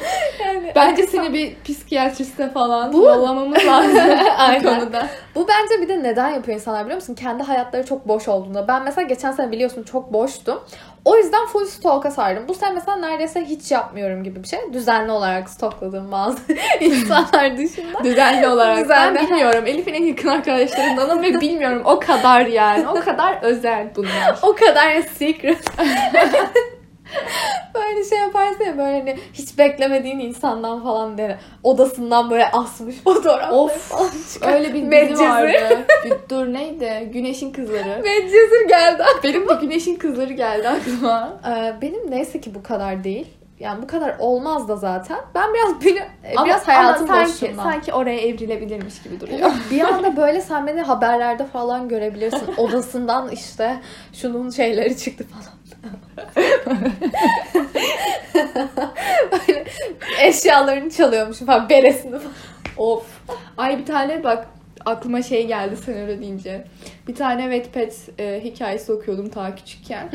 Yani 0.46 0.72
Bence 0.76 1.06
seni 1.06 1.32
bir 1.32 1.56
psikiyatriste 1.64 2.50
falan 2.50 2.92
Bu- 2.92 3.04
yollamamız 3.04 3.66
lazım 3.66 3.96
bu 4.58 4.62
konuda. 4.62 5.08
Bu 5.34 5.46
bence 5.48 5.82
bir 5.82 5.88
de 5.88 6.02
neden 6.02 6.28
yapıyor 6.30 6.54
insanlar 6.54 6.84
biliyor 6.84 7.00
musun? 7.00 7.14
Kendi 7.14 7.42
hayatları 7.42 7.86
çok 7.86 8.08
boş 8.08 8.28
olduğunda. 8.28 8.68
Ben 8.68 8.82
mesela 8.82 9.06
geçen 9.06 9.32
sene 9.32 9.52
biliyorsun 9.52 9.82
çok 9.82 10.12
boştum. 10.12 10.60
O 11.04 11.16
yüzden 11.16 11.46
full 11.46 11.64
stalk'a 11.66 12.10
sardım. 12.10 12.48
Bu 12.48 12.54
sene 12.54 12.70
mesela 12.70 12.96
neredeyse 12.96 13.44
hiç 13.44 13.70
yapmıyorum 13.70 14.24
gibi 14.24 14.42
bir 14.42 14.48
şey. 14.48 14.58
Düzenli 14.72 15.12
olarak 15.12 15.50
stalkladığım 15.50 16.12
bazı 16.12 16.38
insanlar 16.80 17.37
dışında. 17.58 18.04
Düzenli 18.04 18.48
olarak. 18.54 18.84
Düzenli. 18.84 19.14
Ben 19.18 19.26
bilmiyorum. 19.26 19.66
Elif'in 19.66 19.94
en 19.94 20.04
yakın 20.04 20.28
arkadaşlarındanım 20.28 21.22
ve 21.22 21.40
bilmiyorum. 21.40 21.82
O 21.84 22.00
kadar 22.00 22.46
yani. 22.46 22.88
O 22.88 22.94
kadar 22.94 23.38
özel 23.42 23.86
bunlar. 23.96 24.38
O 24.42 24.54
kadar 24.54 25.02
secret. 25.02 25.58
böyle 27.74 28.04
şey 28.04 28.18
yaparsın 28.18 28.64
ya 28.64 28.78
böyle 28.78 28.98
hani 28.98 29.16
hiç 29.32 29.58
beklemediğin 29.58 30.18
insandan 30.18 30.82
falan 30.82 31.18
dene. 31.18 31.38
Odasından 31.62 32.30
böyle 32.30 32.50
asmış 32.50 32.96
fotoğrafları 33.04 33.52
Of. 33.54 33.88
falan 33.88 34.10
çıkar. 34.34 34.54
Öyle 34.54 34.74
bir 34.74 35.10
dizi 35.10 35.22
vardı. 35.24 35.78
Dur 36.30 36.46
neydi? 36.46 37.10
Güneşin 37.12 37.52
Kızları. 37.52 38.02
Medcezir 38.04 38.68
geldi. 38.68 39.02
Benim 39.24 39.48
de 39.48 39.52
Güneşin 39.60 39.96
Kızları 39.96 40.32
geldi 40.32 40.68
aklıma. 40.68 41.40
Ee, 41.48 41.72
benim 41.82 42.10
neyse 42.10 42.40
ki 42.40 42.54
bu 42.54 42.62
kadar 42.62 43.04
değil. 43.04 43.26
Yani 43.60 43.82
bu 43.82 43.86
kadar 43.86 44.16
olmaz 44.18 44.68
da 44.68 44.76
zaten. 44.76 45.18
Ben 45.34 45.54
biraz 45.54 45.80
bir, 45.84 46.02
Ama- 46.36 46.46
biraz 46.46 46.68
hayatım 46.68 47.10
ama 47.10 47.14
sanki, 47.26 47.32
boşluğundan. 47.42 47.62
sanki 47.64 47.92
oraya 47.92 48.18
evrilebilirmiş 48.20 49.02
gibi 49.02 49.20
duruyor. 49.20 49.50
bir 49.70 49.80
anda 49.94 50.16
böyle 50.16 50.40
sen 50.40 50.66
beni 50.66 50.82
haberlerde 50.82 51.46
falan 51.46 51.88
görebilirsin. 51.88 52.54
Odasından 52.56 53.28
işte 53.30 53.80
şunun 54.12 54.50
şeyleri 54.50 54.96
çıktı 54.96 55.24
falan. 55.28 55.58
böyle 59.32 59.64
eşyalarını 60.20 60.90
çalıyormuş 60.90 61.38
falan. 61.38 61.68
Beresini 61.68 62.18
falan. 62.18 62.32
Of. 62.76 63.04
Ay 63.56 63.78
bir 63.78 63.86
tane 63.86 64.24
bak 64.24 64.46
aklıma 64.86 65.22
şey 65.22 65.46
geldi 65.46 65.76
sen 65.76 65.96
öyle 65.96 66.20
deyince. 66.20 66.64
Bir 67.08 67.14
tane 67.14 67.56
Wattpad 67.62 68.20
e, 68.24 68.40
hikayesi 68.44 68.92
okuyordum 68.92 69.28
ta 69.28 69.54
küçükken. 69.54 70.08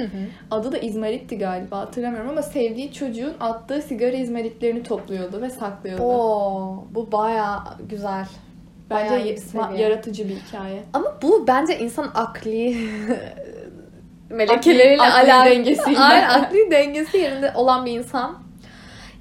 Adı 0.51 0.71
da 0.71 0.77
İzmarit'ti 0.77 1.37
galiba 1.37 1.77
hatırlamıyorum 1.79 2.29
ama 2.29 2.41
sevdiği 2.41 2.93
çocuğun 2.93 3.33
attığı 3.39 3.81
sigara 3.81 4.15
izmaritlerini 4.15 4.83
topluyordu 4.83 5.41
ve 5.41 5.49
saklıyordu. 5.49 6.03
Oo, 6.03 6.85
bu 6.91 7.11
baya 7.11 7.63
güzel. 7.89 8.25
Bence 8.89 9.09
bayağı 9.15 9.37
seviye. 9.37 9.83
yaratıcı 9.83 10.29
bir 10.29 10.35
hikaye. 10.35 10.83
Ama 10.93 11.17
bu 11.21 11.47
bence 11.47 11.79
insan 11.79 12.11
akli 12.15 12.77
melekeleriyle 14.29 15.01
Akli- 15.01 15.11
akli 15.21 15.33
alakalı. 15.33 15.55
dengesiyle. 15.55 15.99
Aynen 15.99 16.29
akli 16.29 16.71
dengesi 16.71 17.17
yerinde 17.17 17.51
olan 17.55 17.85
bir 17.85 17.91
insan. 17.91 18.42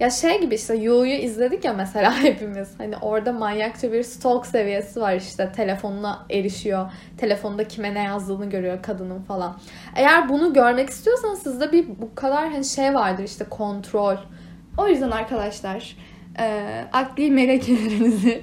Ya 0.02 0.10
şey 0.10 0.40
gibi 0.40 0.54
işte 0.54 0.74
You'yu 0.74 1.12
izledik 1.12 1.64
ya 1.64 1.72
mesela 1.72 2.16
hepimiz. 2.22 2.68
Hani 2.78 2.96
orada 2.96 3.32
manyakça 3.32 3.92
bir 3.92 4.02
stalk 4.02 4.46
seviyesi 4.46 5.00
var 5.00 5.14
işte. 5.16 5.52
Telefonuna 5.56 6.26
erişiyor. 6.30 6.90
Telefonda 7.18 7.68
kime 7.68 7.94
ne 7.94 8.02
yazdığını 8.02 8.50
görüyor 8.50 8.82
kadının 8.82 9.22
falan. 9.22 9.58
Eğer 9.96 10.28
bunu 10.28 10.52
görmek 10.52 10.88
istiyorsanız 10.88 11.42
sizde 11.42 11.72
bir 11.72 11.88
bu 11.88 12.14
kadar 12.14 12.50
hani 12.50 12.64
şey 12.64 12.94
vardır 12.94 13.24
işte 13.24 13.44
kontrol. 13.44 14.16
O 14.78 14.88
yüzden 14.88 15.10
arkadaşlar 15.10 15.96
e, 16.38 16.66
akli 16.92 17.30
melekelerinizi 17.30 18.42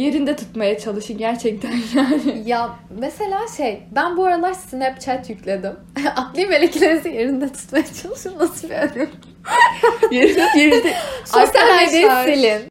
yerinde 0.00 0.36
tutmaya 0.36 0.78
çalışın 0.78 1.18
gerçekten 1.18 1.72
yani. 1.94 2.48
Ya 2.48 2.70
mesela 2.98 3.40
şey 3.56 3.82
ben 3.94 4.16
bu 4.16 4.26
aralar 4.26 4.52
Snapchat 4.52 5.30
yükledim. 5.30 5.72
akli 6.16 6.46
melekelerinizi 6.46 7.08
yerinde 7.08 7.52
tutmaya 7.52 7.84
çalışın. 8.02 8.38
Nasıl 8.38 8.68
bir 8.68 8.74
örnek? 8.74 9.08
yerinde, 10.10 10.46
yerinde. 10.56 10.94
Sosyal 11.24 11.76
medyayı 11.76 12.36
silin. 12.36 12.70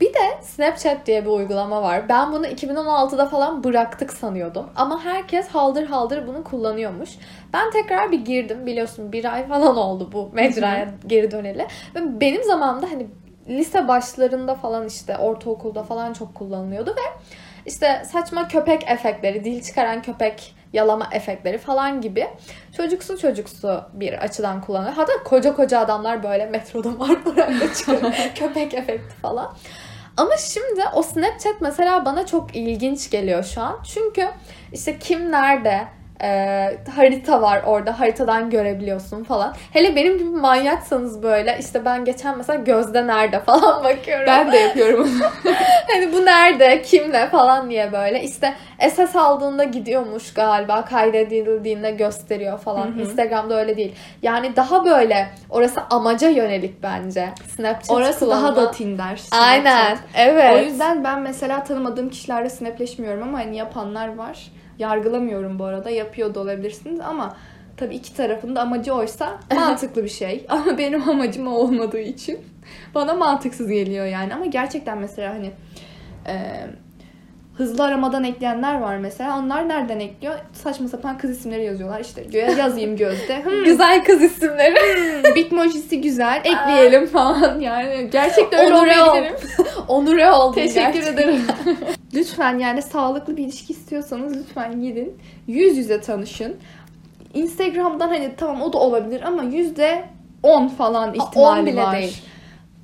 Bir 0.00 0.14
de 0.14 0.42
Snapchat 0.42 1.06
diye 1.06 1.24
bir 1.24 1.30
uygulama 1.30 1.82
var. 1.82 2.08
Ben 2.08 2.32
bunu 2.32 2.46
2016'da 2.46 3.26
falan 3.26 3.64
bıraktık 3.64 4.12
sanıyordum. 4.12 4.66
Ama 4.76 5.04
herkes 5.04 5.48
haldır 5.48 5.86
haldır 5.86 6.26
bunu 6.26 6.44
kullanıyormuş. 6.44 7.10
Ben 7.52 7.70
tekrar 7.70 8.12
bir 8.12 8.24
girdim. 8.24 8.66
Biliyorsun 8.66 9.12
bir 9.12 9.34
ay 9.34 9.48
falan 9.48 9.76
oldu 9.76 10.10
bu 10.12 10.30
mecraya 10.32 10.94
geri 11.06 11.30
döneli. 11.30 11.66
Ve 11.94 12.20
benim 12.20 12.44
zamanımda 12.44 12.86
hani 12.90 13.06
lise 13.48 13.88
başlarında 13.88 14.54
falan 14.54 14.86
işte 14.86 15.18
ortaokulda 15.18 15.82
falan 15.82 16.12
çok 16.12 16.34
kullanılıyordu 16.34 16.90
ve 16.90 17.20
işte 17.66 18.02
saçma 18.12 18.48
köpek 18.48 18.90
efektleri, 18.90 19.44
dil 19.44 19.62
çıkaran 19.62 20.02
köpek 20.02 20.54
yalama 20.72 21.08
efektleri 21.12 21.58
falan 21.58 22.00
gibi 22.00 22.26
çocuksu 22.76 23.18
çocuksu 23.18 23.84
bir 23.92 24.12
açıdan 24.24 24.60
kullanıyor. 24.60 24.92
Hatta 24.92 25.12
koca 25.24 25.56
koca 25.56 25.78
adamlar 25.80 26.22
böyle 26.22 26.46
metroda 26.46 26.90
Marmaray'da 26.90 27.72
çıkıyor. 27.74 28.12
köpek 28.34 28.74
efekti 28.74 29.14
falan. 29.22 29.56
Ama 30.16 30.36
şimdi 30.36 30.82
o 30.94 31.02
Snapchat 31.02 31.60
mesela 31.60 32.04
bana 32.04 32.26
çok 32.26 32.56
ilginç 32.56 33.10
geliyor 33.10 33.44
şu 33.44 33.60
an. 33.60 33.78
Çünkü 33.94 34.28
işte 34.72 34.98
kim 34.98 35.32
nerede, 35.32 35.84
e, 36.22 36.28
harita 36.96 37.42
var 37.42 37.62
orada 37.66 38.00
haritadan 38.00 38.50
görebiliyorsun 38.50 39.24
falan. 39.24 39.54
Hele 39.72 39.96
benim 39.96 40.18
gibi 40.18 40.28
manyaksanız 40.28 41.22
böyle 41.22 41.56
işte 41.60 41.84
ben 41.84 42.04
geçen 42.04 42.36
mesela 42.36 42.62
gözde 42.62 43.06
nerede 43.06 43.40
falan 43.46 43.84
bakıyorum. 43.84 44.26
Ben 44.26 44.52
de 44.52 44.56
yapıyorum. 44.56 45.10
hani 45.94 46.12
bu 46.12 46.24
nerede, 46.26 46.82
kimle 46.82 47.26
falan 47.26 47.70
diye 47.70 47.92
böyle 47.92 48.22
işte 48.22 48.54
SS 48.90 49.16
aldığında 49.16 49.64
gidiyormuş 49.64 50.34
galiba 50.34 50.84
kaydedildiğinde 50.84 51.90
gösteriyor 51.90 52.58
falan. 52.58 52.86
Hı 52.86 52.90
hı. 52.90 53.00
Instagram'da 53.00 53.60
öyle 53.60 53.76
değil. 53.76 53.94
Yani 54.22 54.56
daha 54.56 54.84
böyle 54.84 55.28
orası 55.50 55.80
amaca 55.90 56.28
yönelik 56.28 56.82
bence. 56.82 57.28
Snapchat 57.56 57.90
Orası 57.90 58.30
daha 58.30 58.40
kullanma. 58.40 58.62
da 58.62 58.70
Tinder. 58.70 59.16
Snapchat. 59.16 59.48
Aynen. 59.48 59.98
Evet. 60.14 60.54
O 60.54 60.58
yüzden 60.58 61.04
ben 61.04 61.20
mesela 61.20 61.64
tanımadığım 61.64 62.10
kişilerle 62.10 62.50
snapleşmiyorum 62.50 63.22
ama 63.22 63.38
hani 63.38 63.56
yapanlar 63.56 64.16
var. 64.16 64.38
Yargılamıyorum 64.78 65.58
bu 65.58 65.64
arada. 65.64 65.90
Yapıyor 65.90 66.34
da 66.34 66.40
olabilirsiniz 66.40 67.00
ama 67.00 67.36
tabii 67.76 67.94
iki 67.94 68.14
tarafın 68.16 68.56
da 68.56 68.60
amacı 68.60 68.92
oysa 68.94 69.38
mantıklı 69.54 70.04
bir 70.04 70.08
şey. 70.08 70.46
Ama 70.48 70.78
benim 70.78 71.08
amacım 71.08 71.46
o 71.46 71.50
olmadığı 71.50 72.00
için 72.00 72.38
bana 72.94 73.14
mantıksız 73.14 73.68
geliyor 73.68 74.06
yani. 74.06 74.34
Ama 74.34 74.46
gerçekten 74.46 74.98
mesela 74.98 75.34
hani 75.34 75.50
e, 76.26 76.34
hızlı 77.56 77.84
aramadan 77.84 78.24
ekleyenler 78.24 78.80
var 78.80 78.96
mesela. 78.96 79.38
Onlar 79.38 79.68
nereden 79.68 80.00
ekliyor? 80.00 80.34
Saçma 80.52 80.88
sapan 80.88 81.18
kız 81.18 81.30
isimleri 81.30 81.64
yazıyorlar. 81.64 82.00
İşte 82.00 82.24
yazayım 82.58 82.96
gözde. 82.96 83.44
Hmm, 83.44 83.64
Güzel 83.64 84.04
kız 84.04 84.22
isimleri. 84.22 84.76
Bitmojisi 85.34 86.00
güzel. 86.00 86.42
Ekleyelim 86.44 87.06
falan 87.06 87.60
yani. 87.60 88.08
Gerçekten 88.12 88.60
öyle 88.64 88.74
Onure 88.74 89.02
ol. 89.02 89.08
olmayabilirim. 89.08 89.36
Onure 89.88 90.30
oldum 90.30 90.54
Teşekkür 90.54 90.80
gerçekten. 90.80 91.12
ederim. 91.12 91.40
Lütfen 92.14 92.58
yani 92.58 92.82
sağlıklı 92.82 93.36
bir 93.36 93.44
ilişki 93.44 93.72
istiyorsanız 93.72 94.36
lütfen 94.36 94.82
gidin. 94.82 95.18
Yüz 95.46 95.76
yüze 95.76 96.00
tanışın. 96.00 96.56
Instagram'dan 97.34 98.08
hani 98.08 98.34
tamam 98.36 98.62
o 98.62 98.72
da 98.72 98.78
olabilir 98.78 99.22
ama 99.22 99.42
yüzde 99.42 100.04
10 100.42 100.68
falan 100.68 101.14
ihtimali 101.14 101.60
10 101.60 101.66
bile 101.66 101.82
var. 101.82 101.96
değil. 101.96 102.22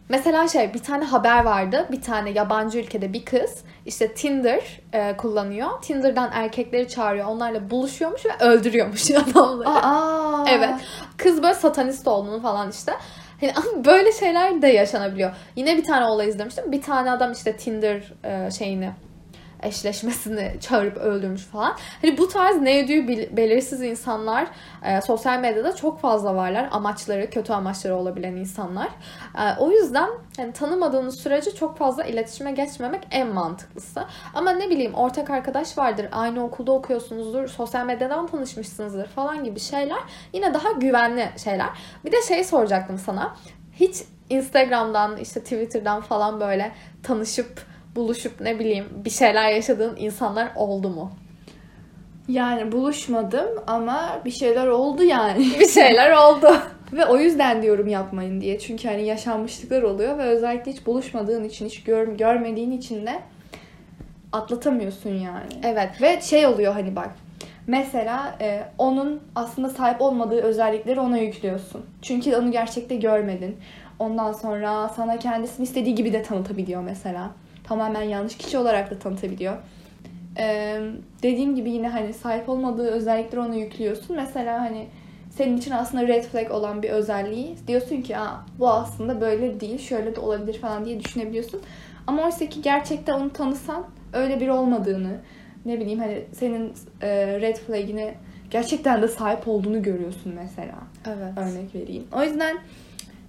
Mesela 0.08 0.48
şey 0.48 0.74
bir 0.74 0.78
tane 0.78 1.04
haber 1.04 1.44
vardı. 1.44 1.88
Bir 1.92 2.02
tane 2.02 2.30
yabancı 2.30 2.78
ülkede 2.78 3.12
bir 3.12 3.24
kız 3.24 3.64
işte 3.86 4.14
Tinder 4.14 4.80
e, 4.92 5.16
kullanıyor. 5.16 5.68
Tinder'dan 5.82 6.30
erkekleri 6.32 6.88
çağırıyor. 6.88 7.26
Onlarla 7.26 7.70
buluşuyormuş 7.70 8.26
ve 8.26 8.44
öldürüyormuş 8.44 9.10
adamları. 9.10 9.68
Aa. 9.68 10.44
Evet. 10.48 10.70
Kız 11.16 11.42
böyle 11.42 11.54
satanist 11.54 12.08
olduğunu 12.08 12.42
falan 12.42 12.70
işte. 12.70 12.92
Hani 13.40 13.52
böyle 13.84 14.12
şeyler 14.12 14.62
de 14.62 14.68
yaşanabiliyor. 14.68 15.30
Yine 15.56 15.76
bir 15.76 15.84
tane 15.84 16.06
olay 16.06 16.28
izlemiştim. 16.28 16.72
Bir 16.72 16.82
tane 16.82 17.10
adam 17.10 17.32
işte 17.32 17.56
Tinder 17.56 18.12
e, 18.24 18.50
şeyini 18.50 18.90
eşleşmesini 19.64 20.52
çağırıp 20.60 20.96
öldürmüş 20.96 21.42
falan. 21.42 21.76
Hani 22.02 22.18
bu 22.18 22.28
tarz 22.28 22.60
ne 22.60 22.84
ödüğü 22.84 23.08
belirsiz 23.36 23.82
insanlar 23.82 24.46
e, 24.84 25.00
sosyal 25.00 25.38
medyada 25.38 25.76
çok 25.76 26.00
fazla 26.00 26.34
varlar. 26.34 26.68
Amaçları, 26.70 27.30
kötü 27.30 27.52
amaçları 27.52 27.96
olabilen 27.96 28.32
insanlar. 28.32 28.88
E, 29.38 29.58
o 29.58 29.70
yüzden 29.70 30.10
hani 30.36 30.52
tanımadığınız 30.52 31.20
sürece 31.20 31.54
çok 31.54 31.78
fazla 31.78 32.04
iletişime 32.04 32.52
geçmemek 32.52 33.08
en 33.10 33.28
mantıklısı. 33.28 34.04
Ama 34.34 34.50
ne 34.50 34.70
bileyim 34.70 34.94
ortak 34.94 35.30
arkadaş 35.30 35.78
vardır, 35.78 36.08
aynı 36.12 36.44
okulda 36.44 36.72
okuyorsunuzdur, 36.72 37.48
sosyal 37.48 37.86
medyadan 37.86 38.26
tanışmışsınızdır 38.26 39.06
falan 39.06 39.44
gibi 39.44 39.60
şeyler 39.60 39.98
yine 40.32 40.54
daha 40.54 40.72
güvenli 40.72 41.28
şeyler. 41.44 41.68
Bir 42.04 42.12
de 42.12 42.22
şey 42.22 42.44
soracaktım 42.44 42.98
sana. 42.98 43.36
Hiç 43.72 43.96
Instagram'dan 44.30 45.16
işte 45.16 45.40
Twitter'dan 45.40 46.00
falan 46.00 46.40
böyle 46.40 46.72
tanışıp 47.02 47.73
buluşup 47.96 48.40
ne 48.40 48.58
bileyim 48.58 48.84
bir 49.04 49.10
şeyler 49.10 49.50
yaşadığın 49.50 49.96
insanlar 49.96 50.48
oldu 50.56 50.90
mu? 50.90 51.12
Yani 52.28 52.72
buluşmadım 52.72 53.48
ama 53.66 54.20
bir 54.24 54.30
şeyler 54.30 54.66
oldu 54.66 55.02
yani. 55.02 55.46
Bir 55.60 55.68
şeyler 55.68 56.10
oldu. 56.10 56.56
ve 56.92 57.06
o 57.06 57.16
yüzden 57.16 57.62
diyorum 57.62 57.88
yapmayın 57.88 58.40
diye. 58.40 58.58
Çünkü 58.58 58.88
hani 58.88 59.06
yaşanmışlıklar 59.06 59.82
oluyor 59.82 60.18
ve 60.18 60.22
özellikle 60.22 60.72
hiç 60.72 60.86
buluşmadığın 60.86 61.44
için, 61.44 61.66
hiç 61.66 61.82
gör, 61.82 62.08
görmediğin 62.08 62.70
için 62.70 63.06
de 63.06 63.20
atlatamıyorsun 64.32 65.10
yani. 65.10 65.52
Evet. 65.62 66.02
Ve 66.02 66.20
şey 66.20 66.46
oluyor 66.46 66.72
hani 66.72 66.96
bak. 66.96 67.10
Mesela 67.66 68.36
e, 68.40 68.62
onun 68.78 69.22
aslında 69.34 69.68
sahip 69.70 70.00
olmadığı 70.00 70.40
özellikleri 70.40 71.00
ona 71.00 71.18
yüklüyorsun. 71.18 71.86
Çünkü 72.02 72.36
onu 72.36 72.52
gerçekte 72.52 72.96
görmedin. 72.96 73.56
Ondan 73.98 74.32
sonra 74.32 74.88
sana 74.88 75.18
kendisini 75.18 75.64
istediği 75.64 75.94
gibi 75.94 76.12
de 76.12 76.22
tanıtabiliyor 76.22 76.82
mesela. 76.82 77.30
Tamamen 77.64 78.02
yanlış 78.02 78.36
kişi 78.36 78.58
olarak 78.58 78.90
da 78.90 78.98
tanıtabiliyor. 78.98 79.56
E, 80.38 80.78
dediğim 81.22 81.54
gibi 81.56 81.70
yine 81.70 81.88
hani 81.88 82.12
sahip 82.12 82.48
olmadığı 82.48 82.90
özellikleri 82.90 83.40
ona 83.40 83.54
yüklüyorsun. 83.54 84.16
Mesela 84.16 84.60
hani 84.60 84.86
senin 85.30 85.56
için 85.56 85.70
aslında 85.70 86.08
red 86.08 86.24
flag 86.24 86.50
olan 86.50 86.82
bir 86.82 86.90
özelliği 86.90 87.56
diyorsun 87.66 88.02
ki 88.02 88.16
Aa, 88.18 88.44
bu 88.58 88.70
aslında 88.70 89.20
böyle 89.20 89.60
değil, 89.60 89.78
şöyle 89.78 90.16
de 90.16 90.20
olabilir 90.20 90.60
falan 90.60 90.84
diye 90.84 91.00
düşünebiliyorsun. 91.00 91.60
Ama 92.06 92.24
oysa 92.24 92.46
ki 92.46 92.62
gerçekten 92.62 93.14
onu 93.14 93.32
tanısan 93.32 93.84
öyle 94.12 94.40
biri 94.40 94.52
olmadığını, 94.52 95.20
ne 95.64 95.80
bileyim 95.80 95.98
hani 95.98 96.24
senin 96.32 96.72
e, 97.02 97.40
red 97.40 97.56
flag'ine 97.56 98.14
gerçekten 98.50 99.02
de 99.02 99.08
sahip 99.08 99.48
olduğunu 99.48 99.82
görüyorsun 99.82 100.32
mesela. 100.36 100.74
Evet. 101.06 101.32
Örnek 101.38 101.74
vereyim. 101.74 102.04
O 102.12 102.22
yüzden 102.22 102.56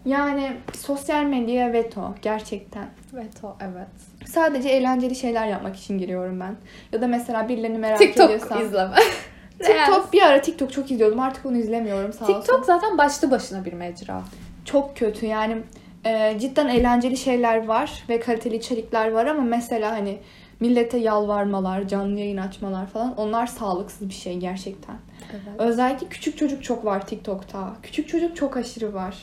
yani 0.05 0.57
sosyal 0.77 1.23
medyaya 1.23 1.73
veto 1.73 2.15
gerçekten. 2.21 2.87
Veto 3.13 3.57
evet. 3.61 4.27
Sadece 4.29 4.69
eğlenceli 4.69 5.15
şeyler 5.15 5.47
yapmak 5.47 5.75
için 5.75 5.97
giriyorum 5.97 6.39
ben. 6.39 6.55
Ya 6.91 7.01
da 7.01 7.07
mesela 7.07 7.49
birilerini 7.49 7.77
merak 7.77 7.99
TikTok 7.99 8.31
ediyorsam. 8.31 8.61
izleme. 8.61 8.95
TikTok 9.59 10.13
bir 10.13 10.21
ara 10.21 10.41
TikTok 10.41 10.73
çok 10.73 10.91
izliyordum. 10.91 11.19
Artık 11.19 11.45
onu 11.45 11.57
izlemiyorum 11.57 12.13
sağ 12.13 12.25
olsun. 12.25 12.39
TikTok 12.39 12.65
zaten 12.65 12.97
başlı 12.97 13.31
başına 13.31 13.65
bir 13.65 13.73
mecra. 13.73 14.21
çok 14.65 14.97
kötü 14.97 15.25
yani 15.25 15.57
e, 16.05 16.39
cidden 16.39 16.67
eğlenceli 16.67 17.17
şeyler 17.17 17.65
var 17.65 18.03
ve 18.09 18.19
kaliteli 18.19 18.55
içerikler 18.55 19.11
var 19.11 19.25
ama 19.25 19.41
mesela 19.41 19.91
hani 19.91 20.17
millete 20.59 20.97
yalvarmalar, 20.97 21.87
canlı 21.87 22.19
yayın 22.19 22.37
açmalar 22.37 22.87
falan 22.87 23.17
onlar 23.17 23.47
sağlıksız 23.47 24.09
bir 24.09 24.13
şey 24.13 24.37
gerçekten. 24.37 24.95
Evet. 25.31 25.59
Özellikle 25.59 26.07
küçük 26.07 26.37
çocuk 26.37 26.63
çok 26.63 26.85
var 26.85 27.07
TikTok'ta. 27.07 27.73
Küçük 27.83 28.09
çocuk 28.09 28.35
çok 28.35 28.57
aşırı 28.57 28.93
var. 28.93 29.15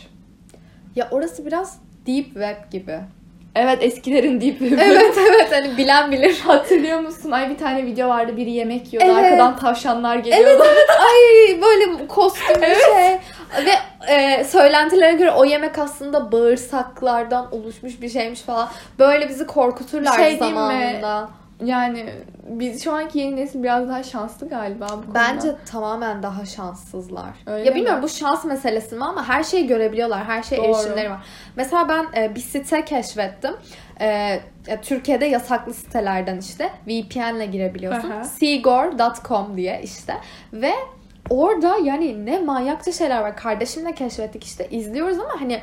Ya 0.96 1.08
orası 1.10 1.46
biraz 1.46 1.78
deep 2.06 2.24
web 2.24 2.70
gibi. 2.72 2.98
Evet 3.54 3.78
eskilerin 3.82 4.40
deep 4.40 4.58
web'i. 4.58 4.80
Evet 4.82 5.18
evet 5.28 5.48
hani 5.52 5.76
bilen 5.76 6.12
bilir. 6.12 6.40
Hatırlıyor 6.40 7.00
musun? 7.00 7.30
Ay 7.30 7.50
bir 7.50 7.58
tane 7.58 7.86
video 7.86 8.08
vardı 8.08 8.36
biri 8.36 8.50
yemek 8.50 8.92
yiyordu 8.92 9.12
Evet. 9.14 9.24
arkadan 9.24 9.56
tavşanlar 9.56 10.16
geliyordu. 10.16 10.62
Ay 10.98 11.60
böyle 11.62 12.06
kostüm 12.06 12.62
bir 12.62 12.66
şey. 12.66 13.18
Ve 13.66 13.72
e, 14.12 14.44
söylentilere 14.44 15.12
göre 15.12 15.30
o 15.30 15.44
yemek 15.44 15.78
aslında 15.78 16.32
bağırsaklardan 16.32 17.54
oluşmuş 17.54 18.02
bir 18.02 18.08
şeymiş 18.08 18.40
falan. 18.40 18.68
Böyle 18.98 19.28
bizi 19.28 19.46
korkuturlar 19.46 20.16
Şey 20.16 20.40
diyeyim 20.40 20.66
mi? 20.66 21.02
Yani 21.64 22.06
biz 22.48 22.84
şu 22.84 22.92
anki 22.92 23.18
yeni 23.18 23.36
nesil 23.36 23.62
biraz 23.62 23.88
daha 23.88 24.02
şanslı 24.02 24.48
galiba 24.48 24.86
bu 24.88 25.02
konuda. 25.02 25.14
Bence 25.14 25.56
tamamen 25.66 26.22
daha 26.22 26.44
şanssızlar. 26.44 27.30
Öyle 27.46 27.68
ya 27.68 27.74
bilmiyorum 27.74 27.98
mi? 27.98 28.02
bu 28.02 28.08
şans 28.08 28.44
meselesi 28.44 28.94
mi 28.94 29.04
ama 29.04 29.28
her 29.28 29.42
şeyi 29.42 29.66
görebiliyorlar. 29.66 30.24
Her 30.24 30.42
Doğru. 30.42 30.64
erişimleri 30.64 31.10
var. 31.10 31.24
Mesela 31.56 31.88
ben 31.88 32.22
e, 32.22 32.34
bir 32.34 32.40
site 32.40 32.84
keşfettim. 32.84 33.54
E, 34.00 34.06
ya 34.66 34.80
Türkiye'de 34.82 35.24
yasaklı 35.24 35.74
sitelerden 35.74 36.38
işte 36.38 36.70
VPN'le 36.86 37.50
girebiliyorsun. 37.52 38.10
Aha. 38.10 38.24
Seagore.com 38.24 39.56
diye 39.56 39.80
işte. 39.84 40.14
Ve 40.52 40.72
orada 41.30 41.76
yani 41.84 42.26
ne 42.26 42.38
manyakça 42.38 42.92
şeyler 42.92 43.20
var. 43.20 43.36
Kardeşimle 43.36 43.94
keşfettik 43.94 44.44
işte 44.44 44.68
izliyoruz 44.70 45.18
ama 45.18 45.40
hani 45.40 45.60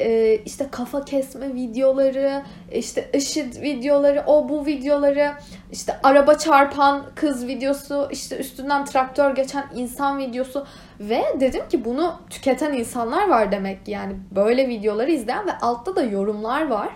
e, 0.00 0.34
işte 0.44 0.68
kafa 0.70 1.04
kesme 1.04 1.54
videoları, 1.54 2.42
işte 2.72 3.10
IŞİD 3.14 3.62
videoları, 3.62 4.24
o 4.26 4.48
bu 4.48 4.66
videoları, 4.66 5.32
işte 5.72 5.96
araba 6.02 6.34
çarpan 6.34 7.06
kız 7.14 7.46
videosu, 7.46 8.08
işte 8.10 8.36
üstünden 8.36 8.84
traktör 8.84 9.34
geçen 9.34 9.64
insan 9.74 10.18
videosu. 10.18 10.66
Ve 11.00 11.22
dedim 11.40 11.68
ki 11.68 11.84
bunu 11.84 12.14
tüketen 12.30 12.72
insanlar 12.72 13.28
var 13.28 13.52
demek 13.52 13.84
ki 13.84 13.90
yani 13.90 14.16
böyle 14.30 14.68
videoları 14.68 15.10
izleyen 15.10 15.46
ve 15.46 15.52
altta 15.62 15.96
da 15.96 16.02
yorumlar 16.02 16.68
var. 16.68 16.88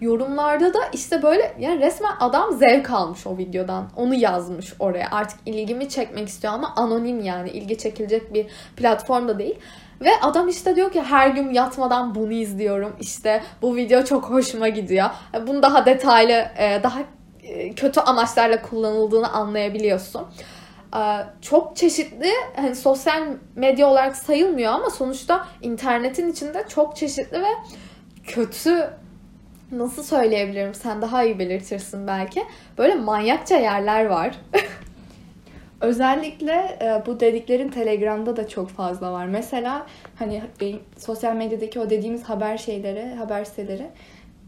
Yorumlarda 0.00 0.74
da 0.74 0.78
işte 0.92 1.22
böyle 1.22 1.54
yani 1.58 1.80
resmen 1.80 2.12
adam 2.20 2.52
zevk 2.52 2.90
almış 2.90 3.26
o 3.26 3.38
videodan. 3.38 3.90
Onu 3.96 4.14
yazmış 4.14 4.74
oraya. 4.78 5.08
Artık 5.10 5.40
ilgimi 5.46 5.88
çekmek 5.88 6.28
istiyor 6.28 6.54
ama 6.54 6.74
anonim 6.76 7.20
yani 7.20 7.50
ilgi 7.50 7.78
çekilecek 7.78 8.34
bir 8.34 8.46
platformda 8.76 9.38
değil. 9.38 9.58
Ve 10.00 10.10
adam 10.22 10.48
işte 10.48 10.76
diyor 10.76 10.92
ki 10.92 11.02
her 11.02 11.28
gün 11.28 11.50
yatmadan 11.50 12.14
bunu 12.14 12.32
izliyorum. 12.32 12.96
İşte 13.00 13.42
bu 13.62 13.76
video 13.76 14.04
çok 14.04 14.30
hoşuma 14.30 14.68
gidiyor. 14.68 15.10
Bunu 15.46 15.62
daha 15.62 15.86
detaylı, 15.86 16.32
e, 16.58 16.80
daha 16.82 17.00
e, 17.42 17.72
kötü 17.72 18.00
amaçlarla 18.00 18.62
kullanıldığını 18.62 19.32
anlayabiliyorsun. 19.32 20.26
E, 20.96 21.00
çok 21.42 21.76
çeşitli 21.76 22.30
hani 22.56 22.76
sosyal 22.76 23.22
medya 23.56 23.86
olarak 23.88 24.16
sayılmıyor 24.16 24.72
ama 24.72 24.90
sonuçta 24.90 25.46
internetin 25.62 26.32
içinde 26.32 26.64
çok 26.68 26.96
çeşitli 26.96 27.42
ve 27.42 27.52
kötü 28.24 28.90
nasıl 29.72 30.02
söyleyebilirim 30.02 30.74
sen 30.74 31.02
daha 31.02 31.24
iyi 31.24 31.38
belirtirsin 31.38 32.06
belki. 32.06 32.44
Böyle 32.78 32.94
manyakça 32.94 33.56
yerler 33.56 34.06
var. 34.06 34.34
Özellikle 35.80 36.78
e, 36.82 37.02
bu 37.06 37.20
dediklerin 37.20 37.68
Telegram'da 37.68 38.36
da 38.36 38.48
çok 38.48 38.68
fazla 38.68 39.12
var. 39.12 39.26
Mesela 39.26 39.86
hani 40.18 40.42
sosyal 40.98 41.34
medyadaki 41.34 41.80
o 41.80 41.90
dediğimiz 41.90 42.22
haber 42.22 42.58
şeyleri, 42.58 43.14
haber 43.14 43.44
siteleri 43.44 43.86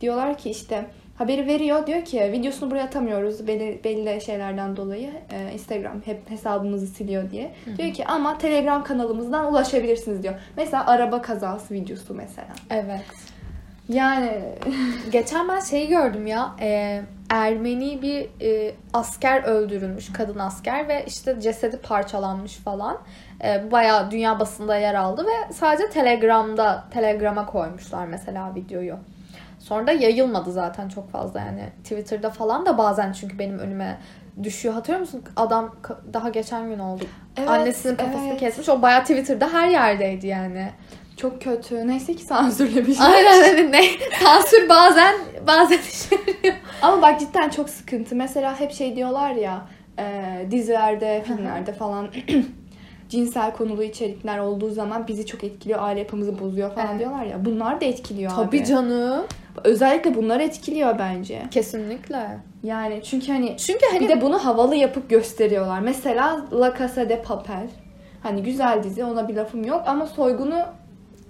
diyorlar 0.00 0.38
ki 0.38 0.50
işte 0.50 0.84
haberi 1.18 1.46
veriyor. 1.46 1.86
Diyor 1.86 2.04
ki 2.04 2.32
videosunu 2.32 2.70
buraya 2.70 2.84
atamıyoruz 2.84 3.46
belli, 3.46 3.80
belli 3.84 4.20
şeylerden 4.20 4.76
dolayı. 4.76 5.10
E, 5.32 5.52
Instagram 5.52 6.02
hep 6.04 6.30
hesabımızı 6.30 6.86
siliyor 6.86 7.30
diye. 7.30 7.50
Hı-hı. 7.64 7.76
Diyor 7.76 7.92
ki 7.92 8.06
ama 8.06 8.38
Telegram 8.38 8.84
kanalımızdan 8.84 9.52
ulaşabilirsiniz 9.52 10.22
diyor. 10.22 10.34
Mesela 10.56 10.86
araba 10.86 11.22
kazası 11.22 11.74
videosu 11.74 12.14
mesela. 12.14 12.52
Evet. 12.70 13.04
Yani 13.88 14.30
geçen 15.12 15.48
ben 15.48 15.60
şeyi 15.60 15.88
gördüm 15.88 16.26
ya. 16.26 16.52
E, 16.60 17.00
Ermeni 17.32 18.02
bir 18.02 18.28
e, 18.40 18.74
asker 18.92 19.42
öldürülmüş, 19.44 20.12
kadın 20.12 20.38
asker 20.38 20.88
ve 20.88 21.04
işte 21.06 21.40
cesedi 21.40 21.76
parçalanmış 21.76 22.56
falan. 22.56 22.98
E, 23.44 23.72
bayağı 23.72 24.10
dünya 24.10 24.40
basında 24.40 24.76
yer 24.76 24.94
aldı 24.94 25.26
ve 25.26 25.52
sadece 25.52 25.90
Telegram'da 25.90 26.84
Telegram'a 26.90 27.46
koymuşlar 27.46 28.06
mesela 28.06 28.54
videoyu. 28.54 28.96
Sonra 29.58 29.86
da 29.86 29.92
yayılmadı 29.92 30.52
zaten 30.52 30.88
çok 30.88 31.10
fazla 31.10 31.40
yani. 31.40 31.68
Twitter'da 31.82 32.30
falan 32.30 32.66
da 32.66 32.78
bazen 32.78 33.12
çünkü 33.12 33.38
benim 33.38 33.58
önüme 33.58 33.98
düşüyor. 34.42 34.74
Hatırlıyor 34.74 35.00
musun? 35.00 35.22
Adam 35.36 35.76
daha 36.12 36.28
geçen 36.28 36.68
gün 36.68 36.78
oldu. 36.78 37.04
Evet, 37.36 37.48
Annesinin 37.48 37.96
kafasını 37.96 38.28
evet. 38.28 38.40
kesmiş. 38.40 38.68
O 38.68 38.82
bayağı 38.82 39.00
Twitter'da 39.00 39.52
her 39.52 39.68
yerdeydi 39.68 40.26
yani. 40.26 40.70
Çok 41.22 41.42
kötü. 41.42 41.88
Neyse 41.88 42.14
ki 42.14 42.22
sansürlemiş. 42.22 43.00
Aynen 43.00 43.42
hani 43.42 43.72
ne? 43.72 43.82
Sansür 44.24 44.68
bazen 44.68 45.14
bazen 45.46 45.78
işe 45.78 46.14
yarıyor. 46.14 46.54
Ama 46.82 47.02
bak 47.02 47.20
cidden 47.20 47.48
çok 47.48 47.70
sıkıntı. 47.70 48.16
Mesela 48.16 48.60
hep 48.60 48.72
şey 48.72 48.96
diyorlar 48.96 49.30
ya 49.30 49.66
e, 49.98 50.46
dizilerde, 50.50 51.22
filmlerde 51.26 51.72
falan 51.72 52.08
cinsel 53.08 53.52
konulu 53.52 53.82
içerikler 53.82 54.38
olduğu 54.38 54.70
zaman 54.70 55.08
bizi 55.08 55.26
çok 55.26 55.44
etkiliyor, 55.44 55.82
aile 55.82 56.00
yapımızı 56.00 56.40
bozuyor 56.40 56.74
falan 56.74 56.88
evet. 56.88 56.98
diyorlar 56.98 57.24
ya. 57.24 57.44
Bunlar 57.44 57.80
da 57.80 57.84
etkiliyor 57.84 58.30
Tabii 58.30 58.58
abi. 58.58 58.66
canım. 58.66 59.24
Özellikle 59.64 60.14
bunlar 60.14 60.40
etkiliyor 60.40 60.98
bence. 60.98 61.42
Kesinlikle. 61.50 62.38
Yani 62.62 63.00
çünkü 63.04 63.32
hani 63.32 63.56
çünkü 63.56 63.86
hani 63.90 64.00
bir 64.00 64.08
de 64.08 64.20
bunu 64.20 64.44
havalı 64.44 64.76
yapıp 64.76 65.10
gösteriyorlar. 65.10 65.80
Mesela 65.80 66.46
La 66.52 66.74
Casa 66.78 67.08
de 67.08 67.22
Papel. 67.22 67.68
Hani 68.22 68.42
güzel 68.42 68.82
dizi 68.82 69.04
ona 69.04 69.28
bir 69.28 69.34
lafım 69.34 69.64
yok 69.64 69.82
ama 69.86 70.06
soygunu 70.06 70.64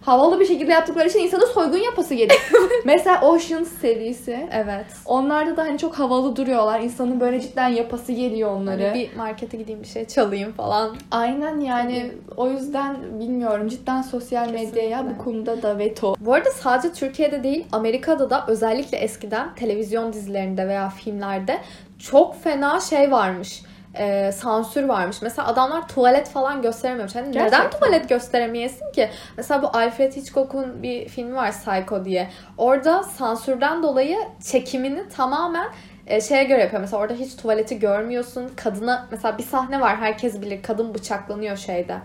havalı 0.02 0.40
bir 0.40 0.46
şekilde 0.46 0.72
yaptıkları 0.72 1.08
için 1.08 1.18
insanın 1.18 1.46
soygun 1.46 1.78
yapası 1.78 2.14
geliyor. 2.14 2.40
Mesela 2.84 3.20
Ocean 3.20 3.64
serisi. 3.64 4.48
Evet. 4.52 4.86
Onlarda 5.06 5.56
da 5.56 5.62
hani 5.62 5.78
çok 5.78 5.98
havalı 5.98 6.36
duruyorlar. 6.36 6.80
İnsanın 6.80 7.20
böyle 7.20 7.40
cidden 7.40 7.68
yapası 7.68 8.12
geliyor 8.12 8.50
onları. 8.50 8.82
Hani 8.82 8.94
bir 8.94 9.16
markete 9.16 9.56
gideyim 9.56 9.82
bir 9.82 9.88
şey 9.88 10.04
çalayım 10.04 10.52
falan. 10.52 10.96
Aynen 11.10 11.60
yani 11.60 12.12
Tabii. 12.28 12.40
o 12.40 12.48
yüzden 12.50 12.96
bilmiyorum 13.20 13.68
cidden 13.68 14.02
sosyal 14.02 14.44
Kesinlikle. 14.44 14.66
medyaya 14.82 15.06
bu 15.10 15.24
konuda 15.24 15.62
da 15.62 15.78
veto. 15.78 16.14
Bu 16.20 16.34
arada 16.34 16.50
sadece 16.50 16.92
Türkiye'de 16.94 17.42
değil 17.42 17.66
Amerika'da 17.72 18.30
da 18.30 18.44
özellikle 18.48 18.98
eskiden 18.98 19.54
televizyon 19.54 20.12
dizilerinde 20.12 20.68
veya 20.68 20.88
filmlerde 20.88 21.58
çok 21.98 22.42
fena 22.42 22.80
şey 22.80 23.10
varmış 23.12 23.62
e, 23.94 24.32
sansür 24.32 24.84
varmış. 24.84 25.22
Mesela 25.22 25.48
adamlar 25.48 25.88
tuvalet 25.88 26.28
falan 26.28 26.62
gösteremiyormuş. 26.62 27.14
Hani 27.14 27.30
neden 27.30 27.70
tuvalet 27.70 28.08
gösteremeyesin 28.08 28.92
ki? 28.92 29.10
Mesela 29.36 29.62
bu 29.62 29.66
Alfred 29.66 30.12
Hitchcock'un 30.12 30.82
bir 30.82 31.08
filmi 31.08 31.34
var 31.34 31.52
Psycho 31.52 32.04
diye. 32.04 32.30
Orada 32.58 33.02
sansürden 33.02 33.82
dolayı 33.82 34.18
çekimini 34.44 35.08
tamamen 35.08 35.68
e, 36.06 36.20
şeye 36.20 36.44
göre 36.44 36.60
yapıyor. 36.60 36.80
Mesela 36.80 37.02
orada 37.02 37.14
hiç 37.14 37.36
tuvaleti 37.36 37.78
görmüyorsun. 37.78 38.50
Kadına 38.56 39.08
mesela 39.10 39.38
bir 39.38 39.42
sahne 39.42 39.80
var 39.80 39.96
herkes 39.96 40.42
bilir. 40.42 40.62
Kadın 40.62 40.94
bıçaklanıyor 40.94 41.56
şeyde. 41.56 41.96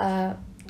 E, 0.00 0.06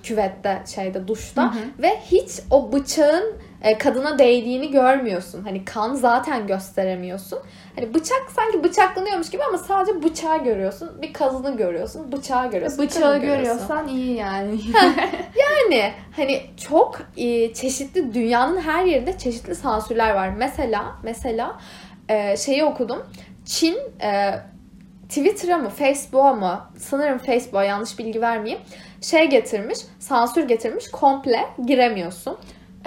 küvette 0.02 0.62
şeyde 0.74 1.08
duşta 1.08 1.42
hı 1.42 1.58
hı. 1.58 1.62
ve 1.78 1.96
hiç 2.10 2.30
o 2.50 2.72
bıçağın 2.72 3.34
e, 3.62 3.78
kadına 3.78 4.18
değdiğini 4.18 4.70
görmüyorsun. 4.70 5.44
Hani 5.44 5.64
kan 5.64 5.94
zaten 5.94 6.46
gösteremiyorsun. 6.46 7.38
Hani 7.76 7.94
bıçak 7.94 8.32
sanki 8.36 8.64
bıçaklanıyormuş 8.64 9.30
gibi 9.30 9.42
ama 9.44 9.58
sadece 9.58 10.02
bıçağı 10.02 10.44
görüyorsun. 10.44 11.02
Bir 11.02 11.12
kazını 11.12 11.56
görüyorsun, 11.56 12.12
bıçağı 12.12 12.50
görüyorsun. 12.50 12.78
Bıçağı 12.78 13.20
görüyorsan 13.20 13.88
iyi 13.88 14.16
yani. 14.16 14.60
yani 15.50 15.92
hani 16.16 16.42
çok 16.68 17.00
e, 17.16 17.54
çeşitli 17.54 18.14
dünyanın 18.14 18.60
her 18.60 18.84
yerinde 18.84 19.18
çeşitli 19.18 19.54
sansürler 19.54 20.14
var. 20.14 20.28
Mesela 20.28 20.94
mesela 21.02 21.60
e, 22.08 22.36
şeyi 22.36 22.64
okudum. 22.64 23.06
Çin 23.44 23.78
e, 24.02 24.34
Twitter'a 25.08 25.58
mı 25.58 25.68
Facebook'a 25.68 26.32
mı 26.32 26.60
sanırım 26.78 27.18
Facebook'a 27.18 27.64
yanlış 27.64 27.98
bilgi 27.98 28.20
vermeyeyim 28.20 28.62
şey 29.00 29.30
getirmiş 29.30 29.78
sansür 29.98 30.48
getirmiş 30.48 30.90
komple 30.90 31.44
giremiyorsun. 31.66 32.38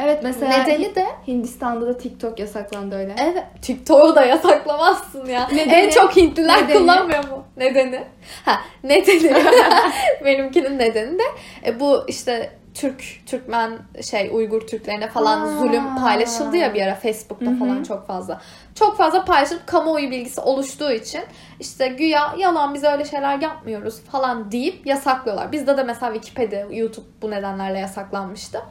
Evet 0.02 0.20
mesela 0.24 0.58
nedeni 0.58 0.96
de 0.96 1.06
Hindistan'da 1.28 1.88
da 1.88 1.98
TikTok 1.98 2.40
yasaklandı 2.40 2.96
öyle. 2.96 3.16
Evet. 3.22 3.44
TikTok'u 3.62 4.16
da 4.16 4.26
yasaklamazsın 4.26 5.26
ya. 5.26 5.48
Nedeni, 5.48 5.74
en 5.74 5.90
çok 5.90 6.16
Hintliler 6.16 6.64
nedeni, 6.64 6.78
kullanmıyor 6.78 7.30
mu? 7.30 7.44
Nedeni? 7.58 8.04
Ha, 8.46 8.60
nedeni. 8.84 9.34
Benimkinin 10.26 10.80
nedeni 10.80 11.20
de 11.20 11.24
e, 11.66 11.80
bu 11.80 12.04
işte 12.08 12.60
Türk, 12.74 13.04
Türkmen 13.26 13.80
şey 14.02 14.30
Uygur 14.34 14.62
Türklerine 14.62 15.08
falan 15.08 15.42
Aa. 15.42 15.60
zulüm 15.60 15.96
paylaşıldı 15.96 16.58
ya 16.58 16.74
bir 16.74 16.82
ara 16.82 16.96
Facebook'ta 16.96 17.46
Hı-hı. 17.46 17.60
falan 17.60 17.84
çok 17.84 18.08
fazla. 18.08 18.42
Çok 18.76 18.98
fazla 18.98 19.26
paylaşılıp 19.26 19.68
kamuoyu 19.68 20.12
bilgisi 20.12 20.42
oluştuğu 20.42 20.92
için 20.92 21.22
işte 21.60 21.88
güya 21.88 22.36
yalan 22.38 22.74
biz 22.74 22.84
öyle 22.84 23.06
şeyler 23.06 23.40
yapmıyoruz 23.42 24.02
falan 24.02 24.52
deyip 24.52 24.88
yasaklıyorlar. 24.88 25.52
Bizde 25.52 25.78
de 25.78 25.84
mesela 25.84 26.14
Wikipedia, 26.14 26.66
YouTube 26.72 27.08
bu 27.22 27.32
nedenlerle 27.32 27.80
yasaklanmıştı. 27.80 28.62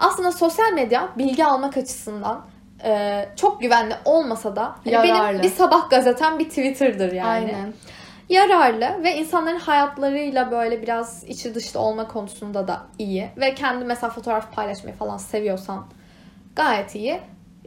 Aslında 0.00 0.32
sosyal 0.32 0.72
medya 0.72 1.08
bilgi 1.18 1.44
almak 1.44 1.76
açısından 1.76 2.46
e, 2.84 3.24
çok 3.36 3.60
güvenli 3.60 3.94
olmasa 4.04 4.56
da 4.56 4.76
hani 4.84 4.94
benim 5.02 5.42
bir 5.42 5.50
sabah 5.50 5.90
gazetem 5.90 6.38
bir 6.38 6.48
Twitter'dır 6.48 7.12
yani. 7.12 7.28
Aynen. 7.28 7.72
Yararlı 8.28 9.02
ve 9.02 9.16
insanların 9.16 9.58
hayatlarıyla 9.58 10.50
böyle 10.50 10.82
biraz 10.82 11.24
içi 11.24 11.54
dışta 11.54 11.78
olma 11.78 12.08
konusunda 12.08 12.68
da 12.68 12.82
iyi. 12.98 13.28
Ve 13.36 13.54
kendi 13.54 13.84
mesela 13.84 14.10
fotoğraf 14.10 14.54
paylaşmayı 14.54 14.96
falan 14.96 15.16
seviyorsan 15.16 15.86
gayet 16.56 16.94
iyi. 16.94 17.20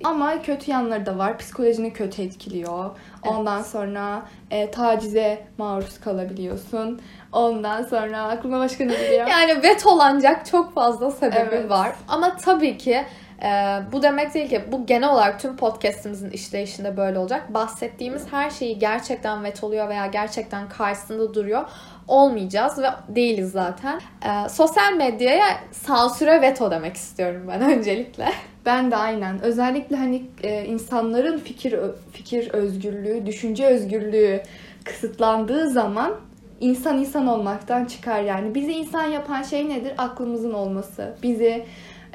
Ama 0.04 0.42
kötü 0.42 0.72
yanları 0.72 1.06
da 1.06 1.18
var. 1.18 1.38
Psikolojini 1.38 1.94
kötü 1.94 2.22
etkiliyor. 2.22 2.86
Evet. 3.24 3.36
Ondan 3.36 3.62
sonra 3.62 4.24
e, 4.52 4.72
tacize 4.72 5.48
maruz 5.58 6.00
kalabiliyorsun. 6.00 7.02
Ondan 7.34 7.84
sonra 7.84 8.22
aklıma 8.24 8.60
başka 8.60 8.86
ne 8.86 8.94
geliyor? 8.94 9.28
yani 9.28 9.64
vetolanacak 9.64 10.46
çok 10.46 10.74
fazla 10.74 11.12
sebebi 11.12 11.38
evet. 11.38 11.70
var. 11.70 11.96
Ama 12.08 12.38
tabii 12.38 12.78
ki 12.78 13.06
e, 13.44 13.80
bu 13.92 14.04
demek 14.04 14.34
değil 14.34 14.50
ki 14.50 14.62
bu 14.72 14.86
genel 14.86 15.10
olarak 15.10 15.40
tüm 15.40 15.58
podcastimizin 15.58 16.30
işleyişinde 16.30 16.98
böyle 16.98 17.20
olacak. 17.20 17.54
Bahsettiğimiz 17.54 18.26
her 18.32 18.50
şeyi 18.50 18.80
gerçekten 18.80 19.44
vetoluyor 19.44 19.90
veya 19.90 20.06
gerçekten 20.06 20.70
karşısında 20.70 21.34
duruyor 21.34 21.64
olmayacağız 22.08 22.80
ve 22.80 22.88
değiliz 23.10 23.52
zaten. 23.52 24.02
E, 24.26 24.50
sosyal 24.50 24.94
medyaya 24.94 25.46
sansüre 25.72 26.42
veto 26.42 26.72
demek 26.72 26.96
istiyorum 26.96 27.46
ben 27.48 27.62
öncelikle. 27.78 28.30
Ben 28.66 28.92
de 28.92 28.96
aynen. 28.96 29.42
Özellikle 29.42 29.96
hani 29.96 30.24
e, 30.44 30.66
insanların 30.66 31.38
fikir 31.38 31.76
fikir 32.12 32.50
özgürlüğü, 32.50 33.26
düşünce 33.26 33.66
özgürlüğü 33.66 34.42
kısıtlandığı 34.84 35.70
zaman 35.70 36.16
insan 36.64 36.98
insan 37.00 37.28
olmaktan 37.28 37.86
çıkar 37.86 38.22
yani. 38.22 38.56
Bizi 38.56 38.72
insan 38.72 39.04
yapan 39.04 39.44
şey 39.44 39.70
nedir? 39.70 39.94
Aklımızın 39.98 40.54
olması. 40.54 41.14
Bizi 41.24 41.66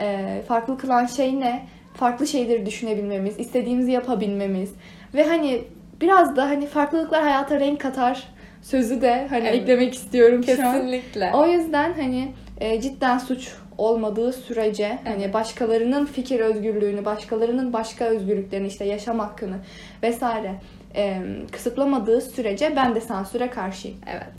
e, 0.01 0.43
farklı 0.49 0.79
kılan 0.79 1.07
şey 1.07 1.41
ne? 1.41 1.67
Farklı 1.95 2.27
şeyleri 2.27 2.67
düşünebilmemiz, 2.67 3.41
istediğimizi 3.41 3.93
yapabilmemiz 3.93 4.71
ve 5.15 5.25
hani 5.29 5.65
biraz 6.01 6.37
da 6.37 6.45
hani 6.45 6.67
farklılıklar 6.67 7.23
hayata 7.23 7.61
renk 7.61 7.81
katar 7.81 8.25
sözü 8.63 9.01
de 9.03 9.27
hani 9.31 9.49
Evet. 9.49 9.63
eklemek 9.63 9.95
istiyorum 9.95 10.45
şu 10.45 10.67
an. 10.67 10.73
Kesinlikle. 10.75 11.31
O 11.35 11.47
yüzden 11.47 11.93
hani 11.93 12.29
e, 12.61 12.81
cidden 12.81 13.19
suç 13.19 13.53
olmadığı 13.79 14.33
sürece 14.33 14.99
hani 15.05 15.33
başkalarının 15.33 16.07
fikir 16.07 16.41
özgürlüğünü, 16.41 17.05
başkalarının 17.05 17.73
başka 17.73 18.05
özgürlüklerini 18.05 18.67
işte 18.67 18.85
yaşam 18.85 19.19
hakkını 19.19 19.57
vesaire 20.03 20.55
e, 20.94 21.22
kısıtlamadığı 21.53 22.20
sürece 22.20 22.77
ben 22.77 22.94
de 22.94 23.01
sansüre 23.01 23.51
karşıyım. 23.51 23.98
Evet. 24.07 24.33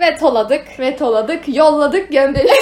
Ve 0.00 0.16
toladık. 0.16 0.80
Vetoladık, 0.80 1.56
yolladık, 1.56 2.12
gönderdik. 2.12 2.50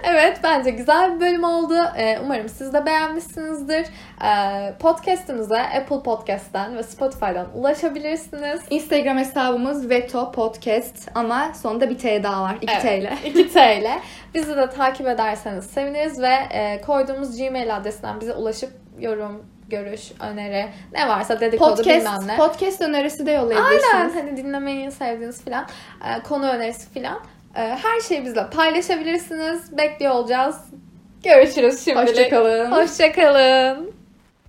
Evet 0.04 0.40
bence 0.42 0.70
güzel 0.70 1.14
bir 1.14 1.20
bölüm 1.20 1.44
oldu. 1.44 1.74
Ee, 1.96 2.18
umarım 2.24 2.48
siz 2.48 2.72
de 2.72 2.86
beğenmişsinizdir. 2.86 3.86
Ee, 4.24 4.74
podcast'imize 4.78 5.60
Apple 5.62 6.02
Podcast'ten 6.02 6.76
ve 6.76 6.82
Spotify'dan 6.82 7.46
ulaşabilirsiniz. 7.54 8.60
Instagram 8.70 9.18
hesabımız 9.18 9.90
Veto 9.90 10.32
Podcast 10.32 11.10
ama 11.14 11.54
sonunda 11.54 11.90
bir 11.90 11.98
T 11.98 12.22
daha 12.22 12.42
var. 12.42 12.56
2 12.60 12.72
Evet. 12.72 12.82
T 12.82 12.98
ile. 12.98 13.12
2 13.24 13.48
TL. 13.52 13.86
Bizi 14.34 14.56
de 14.56 14.70
takip 14.70 15.06
ederseniz 15.06 15.64
seviniriz 15.64 16.20
ve 16.20 16.34
e, 16.50 16.80
koyduğumuz 16.80 17.38
Gmail 17.38 17.76
adresinden 17.76 18.20
bize 18.20 18.32
ulaşıp 18.32 18.70
yorum, 18.98 19.44
görüş, 19.70 20.12
öneri 20.20 20.66
ne 20.92 21.08
varsa 21.08 21.40
dedikodu 21.40 21.80
bilmem 21.80 22.04
Podcast, 22.04 22.26
ne. 22.26 22.36
podcast 22.36 22.80
önerisi 22.80 23.26
de 23.26 23.30
yollayabilirsiniz. 23.30 23.94
Aynen 23.94 24.10
hani 24.10 24.36
dinlemeyi 24.36 24.90
sevdiğiniz 24.90 25.44
filan 25.44 25.66
e, 26.04 26.22
konu 26.22 26.48
önerisi 26.48 26.90
filan 26.92 27.20
e, 27.56 27.60
her 27.60 28.00
şeyi 28.08 28.24
bizle 28.24 28.50
paylaşabilirsiniz. 28.50 29.78
Bekliyor 29.78 30.12
olacağız. 30.12 30.56
Görüşürüz 31.24 31.84
şimdilik. 31.84 32.08
Hoşçakalın. 32.08 32.72
Hoşçakalın. 32.72 33.99